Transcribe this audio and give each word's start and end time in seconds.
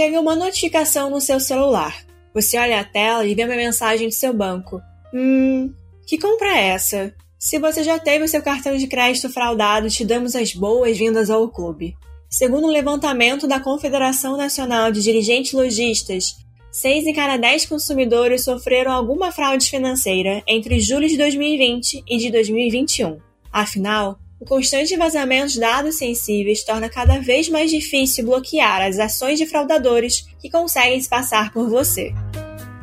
chega 0.00 0.18
uma 0.18 0.34
notificação 0.34 1.10
no 1.10 1.20
seu 1.20 1.38
celular. 1.38 2.06
Você 2.32 2.56
olha 2.56 2.80
a 2.80 2.84
tela 2.84 3.26
e 3.26 3.34
vê 3.34 3.44
uma 3.44 3.54
mensagem 3.54 4.08
do 4.08 4.14
seu 4.14 4.32
banco. 4.32 4.80
Hum, 5.12 5.74
que 6.06 6.16
compra 6.16 6.56
é 6.56 6.68
essa? 6.68 7.14
Se 7.38 7.58
você 7.58 7.84
já 7.84 7.98
teve 7.98 8.24
o 8.24 8.28
seu 8.28 8.40
cartão 8.40 8.74
de 8.78 8.86
crédito 8.86 9.28
fraudado, 9.28 9.90
te 9.90 10.02
damos 10.02 10.34
as 10.34 10.54
boas-vindas 10.54 11.28
ao 11.28 11.46
clube. 11.50 11.94
Segundo 12.30 12.66
um 12.66 12.70
levantamento 12.70 13.46
da 13.46 13.60
Confederação 13.60 14.38
Nacional 14.38 14.90
de 14.90 15.02
Dirigentes 15.02 15.52
Logistas, 15.52 16.34
6 16.72 17.06
em 17.08 17.12
cada 17.12 17.36
10 17.36 17.66
consumidores 17.66 18.42
sofreram 18.42 18.92
alguma 18.92 19.30
fraude 19.30 19.68
financeira 19.68 20.42
entre 20.48 20.80
julho 20.80 21.08
de 21.08 21.18
2020 21.18 22.04
e 22.08 22.16
de 22.16 22.30
2021. 22.30 23.18
Afinal, 23.52 24.18
o 24.40 24.44
constante 24.46 24.96
vazamento 24.96 25.52
de 25.52 25.60
dados 25.60 25.98
sensíveis 25.98 26.64
torna 26.64 26.88
cada 26.88 27.18
vez 27.18 27.48
mais 27.50 27.70
difícil 27.70 28.24
bloquear 28.24 28.80
as 28.80 28.98
ações 28.98 29.38
de 29.38 29.46
fraudadores 29.46 30.26
que 30.40 30.50
conseguem 30.50 30.98
se 30.98 31.08
passar 31.08 31.52
por 31.52 31.68
você. 31.68 32.14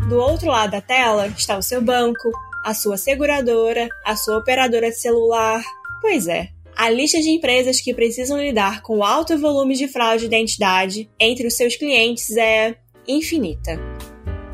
Do 0.07 0.17
outro 0.17 0.47
lado 0.47 0.71
da 0.71 0.81
tela 0.81 1.27
está 1.27 1.57
o 1.57 1.63
seu 1.63 1.81
banco, 1.81 2.31
a 2.63 2.75
sua 2.75 2.95
seguradora, 2.95 3.89
a 4.05 4.15
sua 4.15 4.37
operadora 4.37 4.91
de 4.91 4.99
celular. 4.99 5.63
Pois 5.99 6.27
é, 6.27 6.49
a 6.75 6.91
lista 6.91 7.19
de 7.19 7.31
empresas 7.31 7.81
que 7.81 7.93
precisam 7.93 8.39
lidar 8.39 8.83
com 8.83 9.03
alto 9.03 9.35
volume 9.35 9.75
de 9.75 9.87
fraude 9.87 10.19
de 10.19 10.25
identidade 10.27 11.09
entre 11.19 11.47
os 11.47 11.55
seus 11.55 11.75
clientes 11.75 12.37
é 12.37 12.75
infinita. 13.07 13.79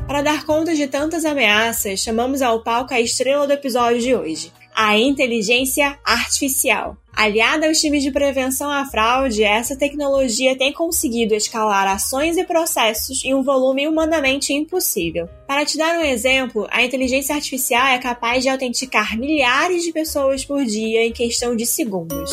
Para 0.06 0.22
dar 0.22 0.44
conta 0.46 0.74
de 0.74 0.86
tantas 0.86 1.24
ameaças, 1.24 2.00
chamamos 2.00 2.40
ao 2.40 2.62
palco 2.62 2.94
a 2.94 3.00
estrela 3.00 3.46
do 3.46 3.52
episódio 3.52 4.00
de 4.00 4.14
hoje, 4.14 4.52
a 4.74 4.98
inteligência 4.98 5.98
artificial. 6.04 6.96
Aliada 7.16 7.68
aos 7.68 7.80
times 7.80 8.02
de 8.02 8.10
prevenção 8.10 8.68
à 8.68 8.84
fraude, 8.86 9.44
essa 9.44 9.78
tecnologia 9.78 10.58
tem 10.58 10.72
conseguido 10.72 11.32
escalar 11.32 11.86
ações 11.86 12.36
e 12.36 12.42
processos 12.42 13.24
em 13.24 13.32
um 13.32 13.42
volume 13.42 13.86
humanamente 13.86 14.52
impossível. 14.52 15.28
Para 15.46 15.64
te 15.64 15.78
dar 15.78 15.96
um 15.96 16.02
exemplo, 16.02 16.66
a 16.72 16.82
inteligência 16.82 17.36
artificial 17.36 17.86
é 17.86 17.98
capaz 17.98 18.42
de 18.42 18.48
autenticar 18.48 19.16
milhares 19.16 19.84
de 19.84 19.92
pessoas 19.92 20.44
por 20.44 20.64
dia 20.64 21.06
em 21.06 21.12
questão 21.12 21.54
de 21.54 21.64
segundos. 21.64 22.32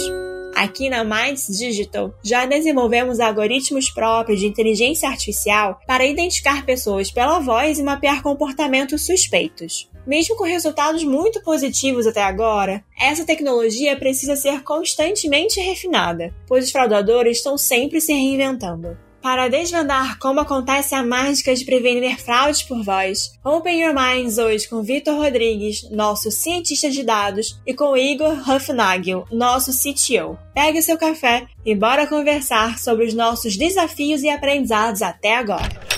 Aqui 0.55 0.89
na 0.89 1.03
Minds 1.03 1.47
Digital, 1.47 2.13
já 2.23 2.45
desenvolvemos 2.45 3.19
algoritmos 3.19 3.89
próprios 3.89 4.39
de 4.39 4.47
inteligência 4.47 5.07
artificial 5.07 5.79
para 5.85 6.05
identificar 6.05 6.65
pessoas 6.65 7.11
pela 7.11 7.39
voz 7.39 7.77
e 7.77 7.83
mapear 7.83 8.23
comportamentos 8.23 9.05
suspeitos. 9.05 9.90
Mesmo 10.05 10.35
com 10.35 10.43
resultados 10.43 11.03
muito 11.03 11.41
positivos 11.43 12.07
até 12.07 12.23
agora, 12.23 12.83
essa 12.99 13.25
tecnologia 13.25 13.95
precisa 13.97 14.35
ser 14.35 14.63
constantemente 14.63 15.59
refinada, 15.59 16.33
pois 16.47 16.65
os 16.65 16.71
fraudadores 16.71 17.37
estão 17.37 17.57
sempre 17.57 18.01
se 18.01 18.13
reinventando. 18.13 18.97
Para 19.21 19.47
desvendar 19.47 20.17
como 20.17 20.39
acontece 20.39 20.95
a 20.95 21.03
mágica 21.03 21.53
de 21.53 21.63
prevenir 21.63 22.19
fraudes 22.19 22.63
por 22.63 22.83
voz, 22.83 23.37
Open 23.45 23.79
Your 23.79 23.93
Minds 23.93 24.39
hoje 24.39 24.67
com 24.67 24.81
Vitor 24.81 25.15
Rodrigues, 25.15 25.87
nosso 25.91 26.31
cientista 26.31 26.89
de 26.89 27.03
dados, 27.03 27.61
e 27.65 27.71
com 27.71 27.95
Igor 27.95 28.33
Huffnagel, 28.49 29.27
nosso 29.31 29.71
CTO. 29.71 30.39
Pegue 30.55 30.81
seu 30.81 30.97
café 30.97 31.45
e 31.63 31.75
bora 31.75 32.07
conversar 32.07 32.79
sobre 32.79 33.05
os 33.05 33.13
nossos 33.13 33.55
desafios 33.55 34.23
e 34.23 34.29
aprendizados 34.29 35.03
até 35.03 35.35
agora. 35.35 35.90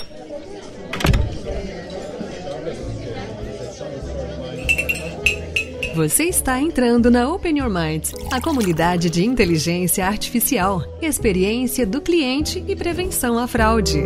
Você 5.94 6.24
está 6.24 6.60
entrando 6.60 7.08
na 7.08 7.32
Open 7.32 7.56
Your 7.56 7.70
Mind, 7.70 8.08
a 8.32 8.40
comunidade 8.40 9.08
de 9.08 9.24
inteligência 9.24 10.04
artificial, 10.04 10.82
experiência 11.00 11.86
do 11.86 12.00
cliente 12.00 12.64
e 12.66 12.74
prevenção 12.74 13.38
à 13.38 13.46
fraude. 13.46 14.00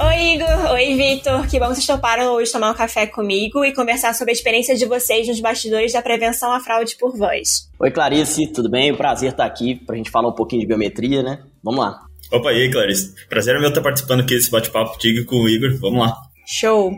Oi, 0.00 0.34
Igor. 0.34 0.70
Oi, 0.70 0.94
Vitor. 0.94 1.48
Que 1.48 1.58
bom 1.58 1.66
que 1.66 1.74
vocês 1.74 1.86
toparam 1.86 2.32
hoje 2.34 2.52
tomar 2.52 2.70
um 2.70 2.74
café 2.74 3.08
comigo 3.08 3.64
e 3.64 3.74
conversar 3.74 4.14
sobre 4.14 4.30
a 4.30 4.34
experiência 4.34 4.76
de 4.76 4.86
vocês 4.86 5.26
nos 5.26 5.40
bastidores 5.40 5.92
da 5.92 6.00
prevenção 6.00 6.52
à 6.52 6.60
fraude 6.60 6.94
por 6.94 7.16
voz. 7.16 7.68
Oi, 7.76 7.90
Clarice. 7.90 8.52
Tudo 8.52 8.70
bem? 8.70 8.94
Prazer 8.94 9.32
estar 9.32 9.46
aqui 9.46 9.74
para 9.74 9.96
a 9.96 9.98
gente 9.98 10.12
falar 10.12 10.28
um 10.28 10.34
pouquinho 10.34 10.60
de 10.60 10.68
biometria, 10.68 11.20
né? 11.20 11.42
Vamos 11.60 11.80
lá. 11.80 12.03
Opa, 12.30 12.52
e 12.52 12.62
aí, 12.62 12.70
Clarice? 12.70 13.14
Prazer 13.28 13.56
é 13.56 13.58
meu 13.58 13.68
estar 13.68 13.82
participando 13.82 14.20
aqui 14.20 14.34
desse 14.34 14.50
bate-papo 14.50 14.92
contigo 14.92 15.24
com 15.24 15.36
o 15.36 15.48
Igor. 15.48 15.78
Vamos 15.78 16.00
lá. 16.00 16.14
Show! 16.46 16.92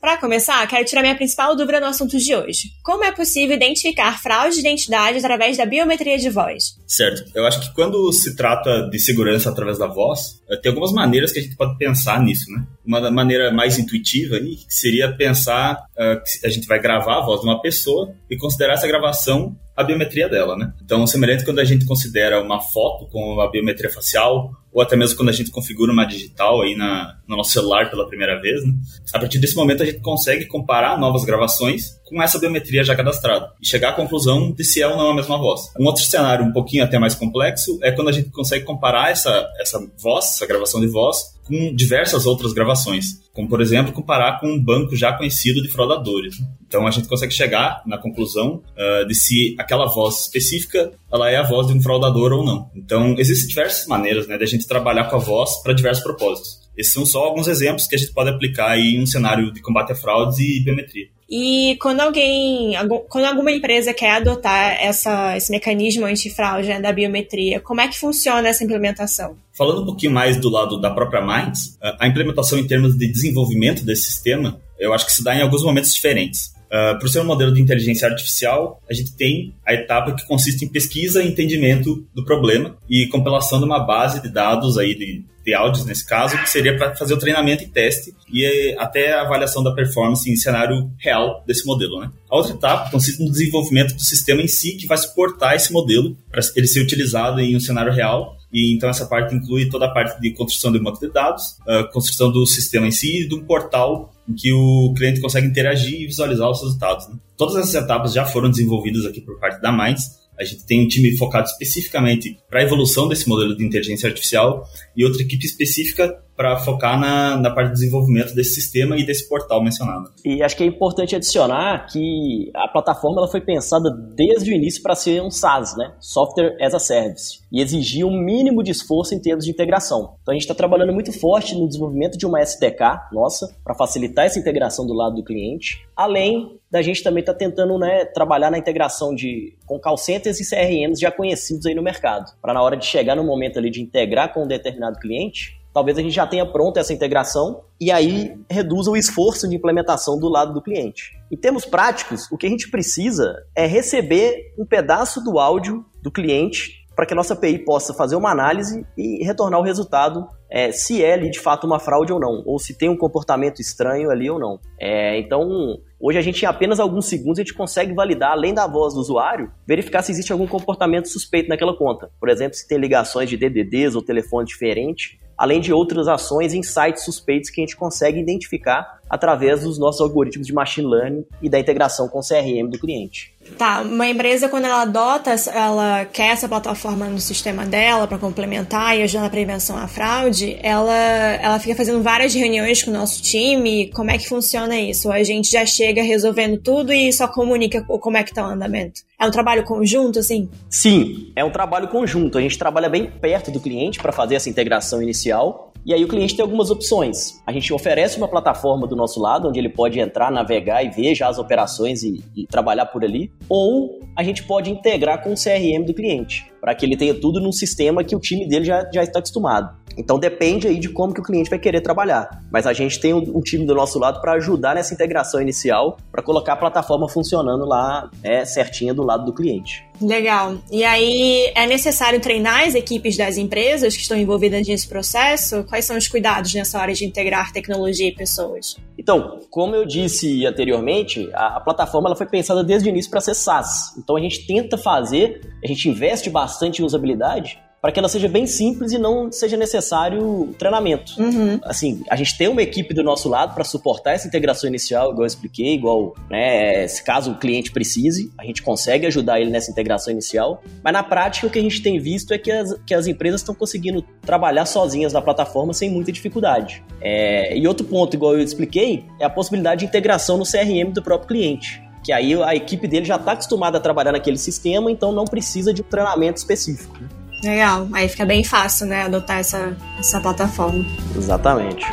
Para 0.00 0.16
começar, 0.16 0.64
quero 0.68 0.84
tirar 0.84 1.02
minha 1.02 1.16
principal 1.16 1.56
dúvida 1.56 1.80
no 1.80 1.86
assunto 1.86 2.16
de 2.16 2.32
hoje. 2.32 2.68
Como 2.84 3.02
é 3.02 3.10
possível 3.10 3.56
identificar 3.56 4.22
fraude 4.22 4.54
de 4.54 4.60
identidade 4.60 5.18
através 5.18 5.56
da 5.56 5.66
biometria 5.66 6.16
de 6.16 6.30
voz? 6.30 6.76
Certo. 6.86 7.28
Eu 7.34 7.44
acho 7.44 7.60
que 7.60 7.74
quando 7.74 8.12
se 8.12 8.36
trata 8.36 8.88
de 8.88 8.98
segurança 9.00 9.50
através 9.50 9.76
da 9.76 9.88
voz, 9.88 10.40
eh, 10.48 10.56
tem 10.56 10.70
algumas 10.70 10.92
maneiras 10.92 11.32
que 11.32 11.40
a 11.40 11.42
gente 11.42 11.56
pode 11.56 11.76
pensar 11.76 12.22
nisso, 12.22 12.48
né? 12.52 12.64
Uma 12.86 13.10
maneira 13.10 13.52
mais 13.52 13.76
intuitiva 13.76 14.36
aí 14.36 14.58
seria 14.68 15.12
pensar 15.12 15.74
uh, 15.74 16.22
que 16.22 16.46
a 16.46 16.48
gente 16.48 16.68
vai 16.68 16.78
gravar 16.78 17.18
a 17.18 17.26
voz 17.26 17.40
de 17.40 17.46
uma 17.48 17.60
pessoa 17.60 18.14
e 18.30 18.36
considerar 18.36 18.74
essa 18.74 18.86
gravação 18.86 19.56
a 19.78 19.84
biometria 19.84 20.28
dela, 20.28 20.56
né? 20.56 20.72
Então, 20.84 21.06
semelhante 21.06 21.44
quando 21.44 21.60
a 21.60 21.64
gente 21.64 21.84
considera 21.84 22.42
uma 22.42 22.60
foto 22.60 23.06
com 23.12 23.40
a 23.40 23.48
biometria 23.48 23.88
facial, 23.88 24.50
ou 24.72 24.82
até 24.82 24.96
mesmo 24.96 25.16
quando 25.16 25.28
a 25.28 25.32
gente 25.32 25.52
configura 25.52 25.92
uma 25.92 26.04
digital 26.04 26.62
aí 26.62 26.74
na, 26.74 27.16
no 27.28 27.36
nosso 27.36 27.52
celular 27.52 27.88
pela 27.88 28.04
primeira 28.08 28.40
vez, 28.40 28.64
né? 28.64 28.74
A 29.14 29.20
partir 29.20 29.38
desse 29.38 29.54
momento 29.54 29.84
a 29.84 29.86
gente 29.86 30.00
consegue 30.00 30.46
comparar 30.46 30.98
novas 30.98 31.24
gravações 31.24 31.96
com 32.04 32.20
essa 32.20 32.40
biometria 32.40 32.82
já 32.82 32.96
cadastrada 32.96 33.52
e 33.62 33.68
chegar 33.68 33.90
à 33.90 33.92
conclusão 33.92 34.50
de 34.50 34.64
se 34.64 34.82
é 34.82 34.88
ou 34.88 34.96
não 34.96 35.10
a 35.10 35.14
mesma 35.14 35.38
voz. 35.38 35.72
Um 35.78 35.86
outro 35.86 36.02
cenário 36.02 36.44
um 36.44 36.52
pouquinho 36.52 36.82
até 36.82 36.98
mais 36.98 37.14
complexo 37.14 37.78
é 37.80 37.92
quando 37.92 38.08
a 38.08 38.12
gente 38.12 38.30
consegue 38.30 38.64
comparar 38.64 39.12
essa, 39.12 39.48
essa 39.60 39.78
voz, 39.96 40.24
essa 40.24 40.46
gravação 40.46 40.80
de 40.80 40.88
voz, 40.88 41.37
com 41.48 41.74
diversas 41.74 42.26
outras 42.26 42.52
gravações, 42.52 43.20
como 43.32 43.48
por 43.48 43.60
exemplo 43.60 43.92
comparar 43.92 44.38
com 44.38 44.46
um 44.46 44.62
banco 44.62 44.94
já 44.94 45.12
conhecido 45.12 45.62
de 45.62 45.68
fraudadores. 45.68 46.36
Então 46.66 46.86
a 46.86 46.90
gente 46.90 47.08
consegue 47.08 47.32
chegar 47.32 47.82
na 47.86 47.96
conclusão 47.96 48.62
uh, 48.76 49.06
de 49.06 49.14
se 49.14 49.56
aquela 49.58 49.86
voz 49.86 50.20
específica 50.20 50.92
ela 51.10 51.30
é 51.30 51.36
a 51.36 51.42
voz 51.42 51.66
de 51.66 51.72
um 51.72 51.82
fraudador 51.82 52.32
ou 52.32 52.44
não. 52.44 52.70
Então 52.76 53.14
existem 53.18 53.48
diversas 53.48 53.86
maneiras 53.86 54.28
né, 54.28 54.36
de 54.36 54.44
a 54.44 54.46
gente 54.46 54.68
trabalhar 54.68 55.04
com 55.04 55.16
a 55.16 55.18
voz 55.18 55.62
para 55.62 55.72
diversos 55.72 56.04
propósitos. 56.04 56.67
Esses 56.78 56.92
são 56.92 57.04
só 57.04 57.24
alguns 57.24 57.48
exemplos 57.48 57.88
que 57.88 57.96
a 57.96 57.98
gente 57.98 58.12
pode 58.12 58.30
aplicar 58.30 58.78
em 58.78 59.02
um 59.02 59.06
cenário 59.06 59.52
de 59.52 59.60
combate 59.60 59.90
a 59.90 59.96
fraudes 59.96 60.38
e 60.38 60.60
biometria. 60.60 61.08
E 61.28 61.76
quando 61.82 62.00
alguém, 62.00 62.72
quando 63.08 63.26
alguma 63.26 63.50
empresa 63.52 63.92
quer 63.92 64.12
adotar 64.12 64.78
essa, 64.80 65.36
esse 65.36 65.50
mecanismo 65.50 66.06
antifraude 66.06 66.68
né, 66.68 66.80
da 66.80 66.90
biometria, 66.90 67.60
como 67.60 67.82
é 67.82 67.88
que 67.88 67.98
funciona 67.98 68.48
essa 68.48 68.64
implementação? 68.64 69.36
Falando 69.52 69.82
um 69.82 69.84
pouquinho 69.84 70.12
mais 70.12 70.38
do 70.38 70.48
lado 70.48 70.80
da 70.80 70.90
própria 70.90 71.20
Minds, 71.20 71.76
a 71.82 72.06
implementação 72.06 72.58
em 72.58 72.66
termos 72.66 72.96
de 72.96 73.10
desenvolvimento 73.10 73.84
desse 73.84 74.04
sistema, 74.04 74.58
eu 74.78 74.94
acho 74.94 75.04
que 75.04 75.12
se 75.12 75.22
dá 75.22 75.36
em 75.36 75.42
alguns 75.42 75.62
momentos 75.62 75.92
diferentes. 75.92 76.54
Uh, 76.68 76.98
por 76.98 77.08
ser 77.08 77.20
um 77.20 77.24
modelo 77.24 77.52
de 77.52 77.62
inteligência 77.62 78.06
artificial, 78.06 78.80
a 78.88 78.92
gente 78.92 79.16
tem 79.16 79.54
a 79.66 79.72
etapa 79.72 80.14
que 80.14 80.26
consiste 80.26 80.64
em 80.64 80.68
pesquisa 80.68 81.22
e 81.22 81.28
entendimento 81.28 82.06
do 82.14 82.24
problema 82.24 82.76
e 82.88 83.06
compilação 83.06 83.58
de 83.58 83.64
uma 83.64 83.80
base 83.80 84.20
de 84.20 84.28
dados 84.28 84.76
aí 84.76 84.94
de, 84.94 85.24
de 85.44 85.54
áudios 85.54 85.86
nesse 85.86 86.06
caso, 86.06 86.36
que 86.36 86.48
seria 86.48 86.76
para 86.76 86.94
fazer 86.94 87.14
o 87.14 87.18
treinamento 87.18 87.64
e 87.64 87.68
teste 87.68 88.14
e 88.30 88.44
eh, 88.44 88.76
até 88.78 89.14
a 89.14 89.22
avaliação 89.22 89.62
da 89.62 89.72
performance 89.72 90.30
em 90.30 90.36
cenário 90.36 90.90
real 90.98 91.42
desse 91.46 91.66
modelo. 91.66 92.00
Né? 92.00 92.10
A 92.30 92.36
outra 92.36 92.52
etapa 92.52 92.90
consiste 92.90 93.22
no 93.24 93.30
desenvolvimento 93.30 93.94
do 93.94 94.02
sistema 94.02 94.42
em 94.42 94.48
si 94.48 94.76
que 94.76 94.86
vai 94.86 94.98
suportar 94.98 95.56
esse 95.56 95.72
modelo 95.72 96.16
para 96.30 96.42
ele 96.54 96.66
ser 96.66 96.82
utilizado 96.82 97.40
em 97.40 97.56
um 97.56 97.60
cenário 97.60 97.92
real 97.92 98.36
e 98.52 98.74
então 98.74 98.88
essa 98.88 99.06
parte 99.06 99.34
inclui 99.34 99.68
toda 99.68 99.86
a 99.86 99.90
parte 99.90 100.20
de 100.20 100.32
construção 100.32 100.72
de 100.72 100.78
banco 100.78 100.98
de 100.98 101.12
dados, 101.12 101.58
uh, 101.66 101.90
construção 101.92 102.32
do 102.32 102.46
sistema 102.46 102.86
em 102.86 102.90
si 102.90 103.22
e 103.22 103.28
de 103.28 103.34
um 103.34 103.44
portal 103.44 104.12
em 104.28 104.34
que 104.34 104.52
o 104.52 104.92
cliente 104.96 105.20
consegue 105.20 105.46
interagir 105.46 106.00
e 106.00 106.06
visualizar 106.06 106.50
os 106.50 106.60
resultados. 106.62 107.08
Né? 107.08 107.16
Todas 107.36 107.56
essas 107.56 107.74
etapas 107.74 108.12
já 108.12 108.24
foram 108.24 108.50
desenvolvidas 108.50 109.04
aqui 109.04 109.20
por 109.20 109.38
parte 109.38 109.60
da 109.60 109.70
Minds. 109.70 110.18
A 110.38 110.44
gente 110.44 110.64
tem 110.64 110.84
um 110.84 110.88
time 110.88 111.16
focado 111.16 111.46
especificamente 111.46 112.38
para 112.48 112.60
a 112.60 112.62
evolução 112.62 113.08
desse 113.08 113.28
modelo 113.28 113.56
de 113.56 113.64
inteligência 113.64 114.08
artificial 114.08 114.64
e 114.96 115.04
outra 115.04 115.22
equipe 115.22 115.44
específica 115.44 116.16
para 116.38 116.56
focar 116.58 116.98
na, 117.00 117.36
na 117.36 117.50
parte 117.50 117.70
de 117.70 117.80
desenvolvimento 117.80 118.32
desse 118.32 118.54
sistema 118.54 118.96
e 118.96 119.04
desse 119.04 119.28
portal 119.28 119.60
mencionado. 119.60 120.08
E 120.24 120.40
acho 120.40 120.56
que 120.56 120.62
é 120.62 120.66
importante 120.66 121.16
adicionar 121.16 121.86
que 121.90 122.48
a 122.54 122.68
plataforma 122.68 123.18
ela 123.18 123.26
foi 123.26 123.40
pensada 123.40 123.90
desde 124.14 124.52
o 124.52 124.54
início 124.54 124.80
para 124.80 124.94
ser 124.94 125.20
um 125.20 125.32
SaaS, 125.32 125.76
né? 125.76 125.94
Software 125.98 126.56
as 126.60 126.74
a 126.74 126.78
Service, 126.78 127.40
e 127.50 127.60
exigir 127.60 128.06
um 128.06 128.16
mínimo 128.16 128.62
de 128.62 128.70
esforço 128.70 129.16
em 129.16 129.20
termos 129.20 129.44
de 129.44 129.50
integração. 129.50 130.14
Então 130.22 130.30
a 130.30 130.34
gente 130.34 130.42
está 130.42 130.54
trabalhando 130.54 130.92
muito 130.92 131.12
forte 131.12 131.56
no 131.56 131.66
desenvolvimento 131.66 132.16
de 132.16 132.24
uma 132.24 132.40
SDK 132.40 133.08
nossa 133.12 133.52
para 133.64 133.74
facilitar 133.74 134.26
essa 134.26 134.38
integração 134.38 134.86
do 134.86 134.94
lado 134.94 135.16
do 135.16 135.24
cliente, 135.24 135.88
além 135.96 136.56
da 136.70 136.82
gente 136.82 137.02
também 137.02 137.20
estar 137.20 137.32
tá 137.32 137.38
tentando 137.38 137.76
né, 137.78 138.04
trabalhar 138.04 138.50
na 138.50 138.58
integração 138.58 139.12
de 139.12 139.56
com 139.66 139.80
call 139.80 139.96
centers 139.96 140.38
e 140.38 140.48
CRMs 140.48 141.00
já 141.00 141.10
conhecidos 141.10 141.66
aí 141.66 141.74
no 141.74 141.82
mercado, 141.82 142.30
para 142.40 142.54
na 142.54 142.62
hora 142.62 142.76
de 142.76 142.84
chegar 142.84 143.16
no 143.16 143.24
momento 143.24 143.58
ali 143.58 143.70
de 143.70 143.82
integrar 143.82 144.32
com 144.32 144.44
um 144.44 144.46
determinado 144.46 144.98
cliente, 144.98 145.57
talvez 145.72 145.96
a 145.98 146.02
gente 146.02 146.14
já 146.14 146.26
tenha 146.26 146.44
pronta 146.44 146.80
essa 146.80 146.92
integração 146.92 147.62
e 147.80 147.90
aí 147.90 148.36
reduza 148.50 148.90
o 148.90 148.96
esforço 148.96 149.48
de 149.48 149.56
implementação 149.56 150.18
do 150.18 150.28
lado 150.28 150.52
do 150.52 150.62
cliente. 150.62 151.12
Em 151.30 151.36
termos 151.36 151.64
práticos, 151.64 152.30
o 152.30 152.36
que 152.36 152.46
a 152.46 152.50
gente 152.50 152.70
precisa 152.70 153.36
é 153.54 153.66
receber 153.66 154.54
um 154.58 154.66
pedaço 154.66 155.22
do 155.22 155.38
áudio 155.38 155.84
do 156.02 156.10
cliente 156.10 156.78
para 156.98 157.06
que 157.06 157.12
a 157.12 157.16
nossa 157.16 157.34
API 157.34 157.60
possa 157.60 157.94
fazer 157.94 158.16
uma 158.16 158.28
análise 158.28 158.84
e 158.96 159.24
retornar 159.24 159.60
o 159.60 159.62
resultado 159.62 160.26
é, 160.50 160.72
se 160.72 161.04
é 161.04 161.12
ali 161.12 161.30
de 161.30 161.38
fato 161.38 161.64
uma 161.64 161.78
fraude 161.78 162.12
ou 162.12 162.18
não, 162.18 162.42
ou 162.44 162.58
se 162.58 162.76
tem 162.76 162.88
um 162.88 162.96
comportamento 162.96 163.60
estranho 163.60 164.10
ali 164.10 164.28
ou 164.28 164.36
não. 164.36 164.58
É, 164.80 165.16
então, 165.16 165.78
hoje 166.00 166.18
a 166.18 166.20
gente, 166.20 166.42
em 166.42 166.46
apenas 166.46 166.80
alguns 166.80 167.06
segundos, 167.06 167.38
a 167.38 167.42
gente 167.42 167.54
consegue 167.54 167.94
validar, 167.94 168.32
além 168.32 168.52
da 168.52 168.66
voz 168.66 168.94
do 168.94 169.00
usuário, 169.00 169.48
verificar 169.64 170.02
se 170.02 170.10
existe 170.10 170.32
algum 170.32 170.48
comportamento 170.48 171.06
suspeito 171.06 171.48
naquela 171.48 171.76
conta. 171.76 172.10
Por 172.18 172.28
exemplo, 172.28 172.54
se 172.56 172.66
tem 172.66 172.78
ligações 172.78 173.30
de 173.30 173.36
DDDs 173.36 173.94
ou 173.94 174.02
telefone 174.02 174.48
diferente, 174.48 175.20
além 175.38 175.60
de 175.60 175.72
outras 175.72 176.08
ações 176.08 176.52
em 176.52 176.62
sites 176.62 177.04
suspeitos 177.04 177.48
que 177.48 177.60
a 177.60 177.64
gente 177.64 177.76
consegue 177.76 178.18
identificar 178.18 178.97
através 179.08 179.62
dos 179.62 179.78
nossos 179.78 180.00
algoritmos 180.00 180.46
de 180.46 180.52
machine 180.52 180.86
learning 180.86 181.24
e 181.42 181.48
da 181.48 181.58
integração 181.58 182.08
com 182.08 182.18
o 182.18 182.22
CRM 182.22 182.68
do 182.70 182.78
cliente. 182.78 183.32
Tá, 183.56 183.80
uma 183.80 184.06
empresa 184.06 184.48
quando 184.48 184.66
ela 184.66 184.82
adota, 184.82 185.34
ela 185.52 186.04
quer 186.04 186.32
essa 186.32 186.48
plataforma 186.48 187.06
no 187.06 187.18
sistema 187.18 187.64
dela 187.64 188.06
para 188.06 188.18
complementar 188.18 188.96
e 188.96 189.02
ajudar 189.02 189.22
na 189.22 189.30
prevenção 189.30 189.76
à 189.76 189.88
fraude, 189.88 190.58
ela, 190.62 190.94
ela 190.94 191.58
fica 191.58 191.74
fazendo 191.74 192.02
várias 192.02 192.34
reuniões 192.34 192.82
com 192.82 192.90
o 192.90 192.94
nosso 192.94 193.22
time. 193.22 193.90
Como 193.94 194.10
é 194.10 194.18
que 194.18 194.28
funciona 194.28 194.78
isso? 194.78 195.10
A 195.10 195.22
gente 195.22 195.50
já 195.50 195.64
chega 195.64 196.02
resolvendo 196.02 196.58
tudo 196.58 196.92
e 196.92 197.12
só 197.12 197.26
comunica 197.26 197.82
como 197.82 198.16
é 198.16 198.22
que 198.22 198.34
tá 198.34 198.46
o 198.46 198.50
andamento. 198.50 199.00
É 199.18 199.26
um 199.26 199.30
trabalho 199.30 199.64
conjunto, 199.64 200.20
assim? 200.20 200.48
Sim, 200.70 201.32
é 201.34 201.44
um 201.44 201.50
trabalho 201.50 201.88
conjunto. 201.88 202.38
A 202.38 202.40
gente 202.40 202.56
trabalha 202.56 202.88
bem 202.88 203.10
perto 203.10 203.50
do 203.50 203.58
cliente 203.58 203.98
para 203.98 204.12
fazer 204.12 204.36
essa 204.36 204.48
integração 204.48 205.02
inicial 205.02 205.67
e 205.88 205.94
aí 205.94 206.04
o 206.04 206.08
cliente 206.08 206.36
tem 206.36 206.42
algumas 206.42 206.70
opções. 206.70 207.42
A 207.46 207.50
gente 207.50 207.72
oferece 207.72 208.18
uma 208.18 208.28
plataforma 208.28 208.86
do 208.86 208.94
nosso 208.94 209.18
lado, 209.18 209.48
onde 209.48 209.58
ele 209.58 209.70
pode 209.70 209.98
entrar, 209.98 210.30
navegar 210.30 210.84
e 210.84 210.90
ver 210.90 211.14
já 211.14 211.28
as 211.28 211.38
operações 211.38 212.02
e, 212.02 212.22
e 212.36 212.46
trabalhar 212.46 212.84
por 212.84 213.02
ali. 213.02 213.32
Ou 213.48 213.98
a 214.14 214.22
gente 214.22 214.42
pode 214.42 214.70
integrar 214.70 215.22
com 215.22 215.32
o 215.32 215.34
CRM 215.34 215.86
do 215.86 215.94
cliente, 215.94 216.52
para 216.60 216.74
que 216.74 216.84
ele 216.84 216.96
tenha 216.96 217.14
tudo 217.14 217.40
num 217.40 217.52
sistema 217.52 218.04
que 218.04 218.14
o 218.14 218.20
time 218.20 218.48
dele 218.48 218.64
já, 218.64 218.88
já 218.92 219.02
está 219.02 219.18
acostumado. 219.18 219.76
Então 219.98 220.16
depende 220.16 220.68
aí 220.68 220.78
de 220.78 220.88
como 220.88 221.12
que 221.12 221.20
o 221.20 221.24
cliente 221.24 221.50
vai 221.50 221.58
querer 221.58 221.80
trabalhar. 221.80 222.42
Mas 222.52 222.66
a 222.66 222.72
gente 222.72 223.00
tem 223.00 223.12
um, 223.12 223.36
um 223.36 223.40
time 223.40 223.66
do 223.66 223.74
nosso 223.74 223.98
lado 223.98 224.20
para 224.20 224.34
ajudar 224.34 224.76
nessa 224.76 224.94
integração 224.94 225.42
inicial, 225.42 225.98
para 226.12 226.22
colocar 226.22 226.52
a 226.52 226.56
plataforma 226.56 227.08
funcionando 227.08 227.64
lá 227.64 228.08
é, 228.22 228.44
certinha 228.44 228.94
do 228.94 229.02
lado 229.02 229.24
do 229.24 229.32
cliente. 229.32 229.84
Legal. 230.00 230.58
E 230.70 230.84
aí, 230.84 231.50
é 231.56 231.66
necessário 231.66 232.20
treinar 232.20 232.68
as 232.68 232.76
equipes 232.76 233.16
das 233.16 233.36
empresas 233.36 233.96
que 233.96 234.02
estão 234.02 234.16
envolvidas 234.16 234.66
nesse 234.66 234.86
processo? 234.86 235.64
Quais 235.64 235.84
são 235.84 235.96
os 235.96 236.06
cuidados 236.06 236.54
nessa 236.54 236.80
hora 236.80 236.94
de 236.94 237.04
integrar 237.04 237.52
tecnologia 237.52 238.06
e 238.06 238.14
pessoas? 238.14 238.76
Então, 239.08 239.40
como 239.48 239.74
eu 239.74 239.86
disse 239.86 240.44
anteriormente, 240.44 241.30
a, 241.32 241.56
a 241.56 241.60
plataforma 241.60 242.10
ela 242.10 242.14
foi 242.14 242.26
pensada 242.26 242.62
desde 242.62 242.90
o 242.90 242.90
início 242.90 243.10
para 243.10 243.22
ser 243.22 243.32
SaaS. 243.32 243.96
Então 243.96 244.14
a 244.14 244.20
gente 244.20 244.46
tenta 244.46 244.76
fazer, 244.76 245.40
a 245.64 245.66
gente 245.66 245.88
investe 245.88 246.28
bastante 246.28 246.82
em 246.82 246.84
usabilidade 246.84 247.58
para 247.80 247.92
que 247.92 247.98
ela 247.98 248.08
seja 248.08 248.28
bem 248.28 248.46
simples 248.46 248.92
e 248.92 248.98
não 248.98 249.30
seja 249.30 249.56
necessário 249.56 250.54
treinamento. 250.58 251.12
Uhum. 251.18 251.60
Assim, 251.62 252.02
a 252.10 252.16
gente 252.16 252.36
tem 252.36 252.48
uma 252.48 252.62
equipe 252.62 252.92
do 252.92 253.02
nosso 253.02 253.28
lado 253.28 253.54
para 253.54 253.64
suportar 253.64 254.12
essa 254.12 254.26
integração 254.26 254.68
inicial, 254.68 255.10
igual 255.10 255.22
eu 255.22 255.26
expliquei, 255.26 255.74
igual, 255.74 256.14
né, 256.28 256.86
se 256.88 257.02
caso 257.02 257.32
o 257.32 257.38
cliente 257.38 257.70
precise, 257.70 258.32
a 258.38 258.44
gente 258.44 258.62
consegue 258.62 259.06
ajudar 259.06 259.40
ele 259.40 259.50
nessa 259.50 259.70
integração 259.70 260.12
inicial, 260.12 260.62
mas 260.82 260.92
na 260.92 261.02
prática 261.02 261.46
o 261.46 261.50
que 261.50 261.58
a 261.58 261.62
gente 261.62 261.82
tem 261.82 261.98
visto 262.00 262.32
é 262.32 262.38
que 262.38 262.50
as, 262.50 262.74
que 262.86 262.94
as 262.94 263.06
empresas 263.06 263.40
estão 263.40 263.54
conseguindo 263.54 264.02
trabalhar 264.22 264.66
sozinhas 264.66 265.12
na 265.12 265.22
plataforma 265.22 265.72
sem 265.72 265.90
muita 265.90 266.10
dificuldade. 266.10 266.82
É, 267.00 267.56
e 267.56 267.66
outro 267.66 267.86
ponto, 267.86 268.14
igual 268.14 268.34
eu 268.34 268.40
expliquei, 268.40 269.04
é 269.20 269.24
a 269.24 269.30
possibilidade 269.30 269.80
de 269.80 269.86
integração 269.86 270.36
no 270.36 270.44
CRM 270.44 270.92
do 270.92 271.02
próprio 271.02 271.28
cliente 271.28 271.88
que 272.00 272.12
aí 272.12 272.32
a 272.42 272.54
equipe 272.54 272.88
dele 272.88 273.04
já 273.04 273.16
está 273.16 273.32
acostumada 273.32 273.76
a 273.76 273.80
trabalhar 273.80 274.12
naquele 274.12 274.38
sistema, 274.38 274.90
então 274.90 275.12
não 275.12 275.24
precisa 275.24 275.74
de 275.74 275.82
um 275.82 275.84
treinamento 275.84 276.38
específico. 276.38 276.96
Legal. 277.42 277.88
Aí 277.92 278.08
fica 278.08 278.24
bem 278.24 278.42
fácil, 278.42 278.86
né, 278.86 279.04
adotar 279.04 279.38
essa, 279.38 279.76
essa 279.98 280.20
plataforma. 280.20 280.84
Exatamente. 281.16 281.84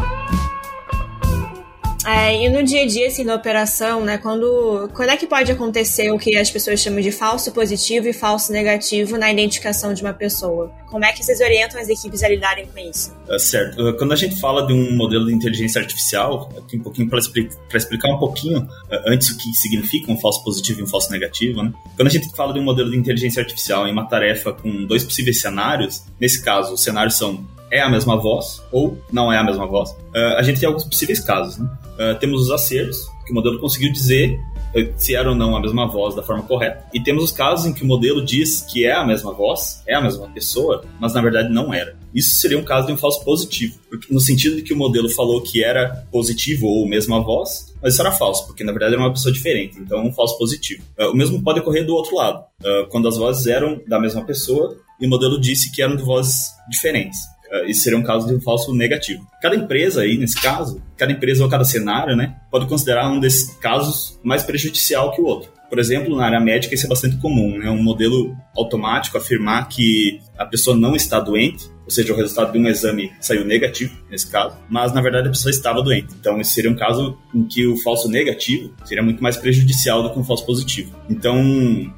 É, 2.06 2.46
e 2.46 2.50
no 2.50 2.64
dia 2.64 2.84
a 2.84 2.88
dia, 2.88 3.08
assim, 3.08 3.24
na 3.24 3.34
operação, 3.34 4.06
né, 4.06 4.18
quando, 4.18 4.90
quando 4.94 5.10
é 5.10 5.18
que 5.18 5.26
pode 5.26 5.52
acontecer 5.52 6.12
o 6.12 6.20
que 6.20 6.38
as 6.38 6.52
pessoas 6.52 6.80
chamam 6.80 7.02
de 7.02 7.12
falso 7.12 7.52
positivo 7.52 8.08
e 8.08 8.14
falso 8.14 8.52
negativo 8.52 9.18
na 9.18 9.32
identificação 9.32 9.94
de 9.94 10.04
uma 10.04 10.14
pessoa? 10.14 10.72
Como 10.88 11.04
é 11.04 11.12
que 11.12 11.24
vocês 11.26 11.42
orientam 11.42 11.82
as 11.82 11.90
equipes 11.90 12.22
a 12.22 12.30
lidarem 12.30 12.68
com 12.68 12.80
isso? 12.80 13.12
É 13.28 13.40
certo. 13.40 13.82
Uh, 13.82 13.98
quando 13.98 14.12
a 14.12 14.16
gente 14.16 14.40
fala 14.40 14.68
de 14.68 14.74
um 14.74 14.96
modelo 14.96 15.26
de 15.26 15.34
inteligência 15.34 15.82
artificial, 15.82 16.52
aqui 16.58 16.78
um 16.78 16.84
pouquinho 16.84 17.10
para 17.10 17.18
explicar, 17.20 18.14
um 18.14 18.20
pouquinho 18.20 18.60
uh, 18.60 18.68
antes 19.08 19.30
o 19.30 19.38
que 19.38 19.52
significa 19.54 20.12
um 20.12 20.18
falso 20.18 20.44
positivo 20.44 20.82
e 20.82 20.84
um 20.84 20.88
falso 20.88 21.12
negativo, 21.12 21.64
né? 21.64 21.74
Quando 21.96 22.08
a 22.08 22.12
gente 22.12 22.30
fala 22.36 22.54
de 22.54 22.60
um 22.60 22.64
modelo 22.64 22.92
de 22.92 22.98
inteligência 22.98 23.42
artificial 23.42 23.88
em 23.88 23.92
uma 23.92 24.08
tarefa 24.08 24.54
com 24.54 24.86
dois 24.86 25.04
possíveis 25.04 25.42
cenários, 25.42 26.04
nesse 26.20 26.44
caso, 26.44 26.74
os 26.74 26.84
cenários 26.84 27.18
são 27.18 27.44
é 27.72 27.82
a 27.82 27.90
mesma 27.90 28.16
voz 28.16 28.62
ou 28.72 28.98
não 29.12 29.34
é 29.34 29.38
a 29.38 29.44
mesma 29.44 29.66
voz, 29.66 29.90
uh, 29.90 30.38
a 30.38 30.44
gente 30.44 30.60
tem 30.60 30.68
alguns 30.68 30.84
possíveis 30.84 31.20
casos, 31.20 31.58
né? 31.58 31.68
Uh, 31.96 32.18
temos 32.20 32.42
os 32.42 32.52
acertos, 32.52 33.08
que 33.26 33.32
o 33.32 33.36
modelo 33.36 33.60
conseguiu 33.60 33.92
dizer 33.92 34.38
uh, 34.76 34.94
se 34.98 35.16
era 35.16 35.30
ou 35.30 35.36
não 35.36 35.56
a 35.56 35.62
mesma 35.62 35.88
voz 35.88 36.14
da 36.14 36.22
forma 36.22 36.44
correta. 36.44 36.86
E 36.94 37.02
temos 37.02 37.24
os 37.24 37.32
casos 37.32 37.66
em 37.66 37.74
que 37.74 37.84
o 37.84 37.88
modelo 37.88 38.24
diz 38.24 38.62
que 38.62 38.86
é 38.86 38.94
a 38.94 39.06
mesma 39.06 39.34
voz, 39.34 39.82
é 39.88 39.96
a 39.96 40.02
mesma 40.02 40.28
pessoa, 40.30 40.84
mas 41.00 41.14
na 41.14 41.22
verdade 41.22 41.54
não 41.54 41.74
era. 41.74 41.98
Isso 42.14 42.36
seria 42.36 42.58
um 42.58 42.64
caso 42.64 42.88
de 42.88 42.94
um 42.94 42.98
falso 42.98 43.24
positivo, 43.24 43.78
no 44.10 44.20
sentido 44.20 44.56
de 44.56 44.62
que 44.62 44.74
o 44.74 44.78
modelo 44.78 45.10
falou 45.10 45.42
que 45.42 45.64
era 45.64 46.06
positivo 46.12 46.68
ou 46.68 46.88
mesma 46.88 47.22
voz, 47.22 47.74
mas 47.82 47.94
isso 47.94 48.02
era 48.02 48.12
falso, 48.12 48.46
porque 48.46 48.64
na 48.64 48.72
verdade 48.72 48.94
era 48.94 49.02
uma 49.02 49.12
pessoa 49.12 49.34
diferente, 49.34 49.78
então 49.80 50.06
um 50.06 50.12
falso 50.12 50.38
positivo. 50.38 50.84
Uh, 51.00 51.12
o 51.12 51.16
mesmo 51.16 51.42
pode 51.42 51.60
ocorrer 51.60 51.86
do 51.86 51.96
outro 51.96 52.16
lado, 52.16 52.44
quando 52.90 53.08
as 53.08 53.18
vozes 53.18 53.46
eram 53.48 53.82
da 53.88 54.00
mesma 54.00 54.24
pessoa 54.26 54.78
e 55.00 55.06
o 55.06 55.10
modelo 55.10 55.40
disse 55.40 55.72
que 55.72 55.82
eram 55.82 55.96
de 55.96 56.04
vozes 56.04 56.48
diferentes. 56.70 57.20
Uh, 57.52 57.70
isso 57.70 57.84
seria 57.84 57.98
um 57.98 58.04
caso 58.04 58.28
de 58.28 58.34
um 58.34 58.42
falso 58.42 58.74
negativo. 58.74 59.26
Cada 59.42 59.56
empresa 59.56 60.02
aí, 60.02 60.18
nesse 60.18 60.42
caso, 60.42 60.82
cada 60.98 61.12
empresa 61.12 61.44
ou 61.44 61.50
cada 61.50 61.64
cenário, 61.64 62.16
né, 62.16 62.36
pode 62.50 62.68
considerar 62.68 63.10
um 63.10 63.20
desses 63.20 63.56
casos 63.58 64.20
mais 64.24 64.44
prejudicial 64.44 65.12
que 65.12 65.22
o 65.22 65.26
outro. 65.26 65.55
Por 65.70 65.80
exemplo, 65.80 66.16
na 66.16 66.26
área 66.26 66.40
médica 66.40 66.76
isso 66.76 66.86
é 66.86 66.90
bastante 66.90 67.18
comum, 67.18 67.58
né? 67.58 67.70
Um 67.70 67.82
modelo 67.82 68.36
automático 68.56 69.18
afirmar 69.18 69.68
que 69.68 70.20
a 70.38 70.46
pessoa 70.46 70.76
não 70.76 70.96
está 70.96 71.20
doente 71.20 71.76
ou 71.86 71.92
seja, 71.92 72.14
o 72.14 72.16
resultado 72.16 72.52
de 72.52 72.58
um 72.58 72.68
exame 72.68 73.14
saiu 73.22 73.46
negativo, 73.46 73.96
nesse 74.10 74.30
caso, 74.30 74.58
mas 74.68 74.92
na 74.92 75.02
verdade 75.02 75.28
a 75.28 75.32
pessoa 75.32 75.52
estava 75.52 75.84
doente. 75.84 76.16
Então, 76.20 76.42
esse 76.42 76.52
seria 76.52 76.72
um 76.72 76.76
caso 76.76 77.18
em 77.34 77.44
que 77.44 77.66
o 77.68 77.78
falso 77.78 78.10
negativo 78.10 78.74
seria 78.84 79.04
muito 79.04 79.22
mais 79.22 79.38
prejudicial 79.38 80.02
do 80.02 80.12
que 80.12 80.20
um 80.20 80.24
falso 80.24 80.46
positivo. 80.46 80.96
Então, 81.08 81.38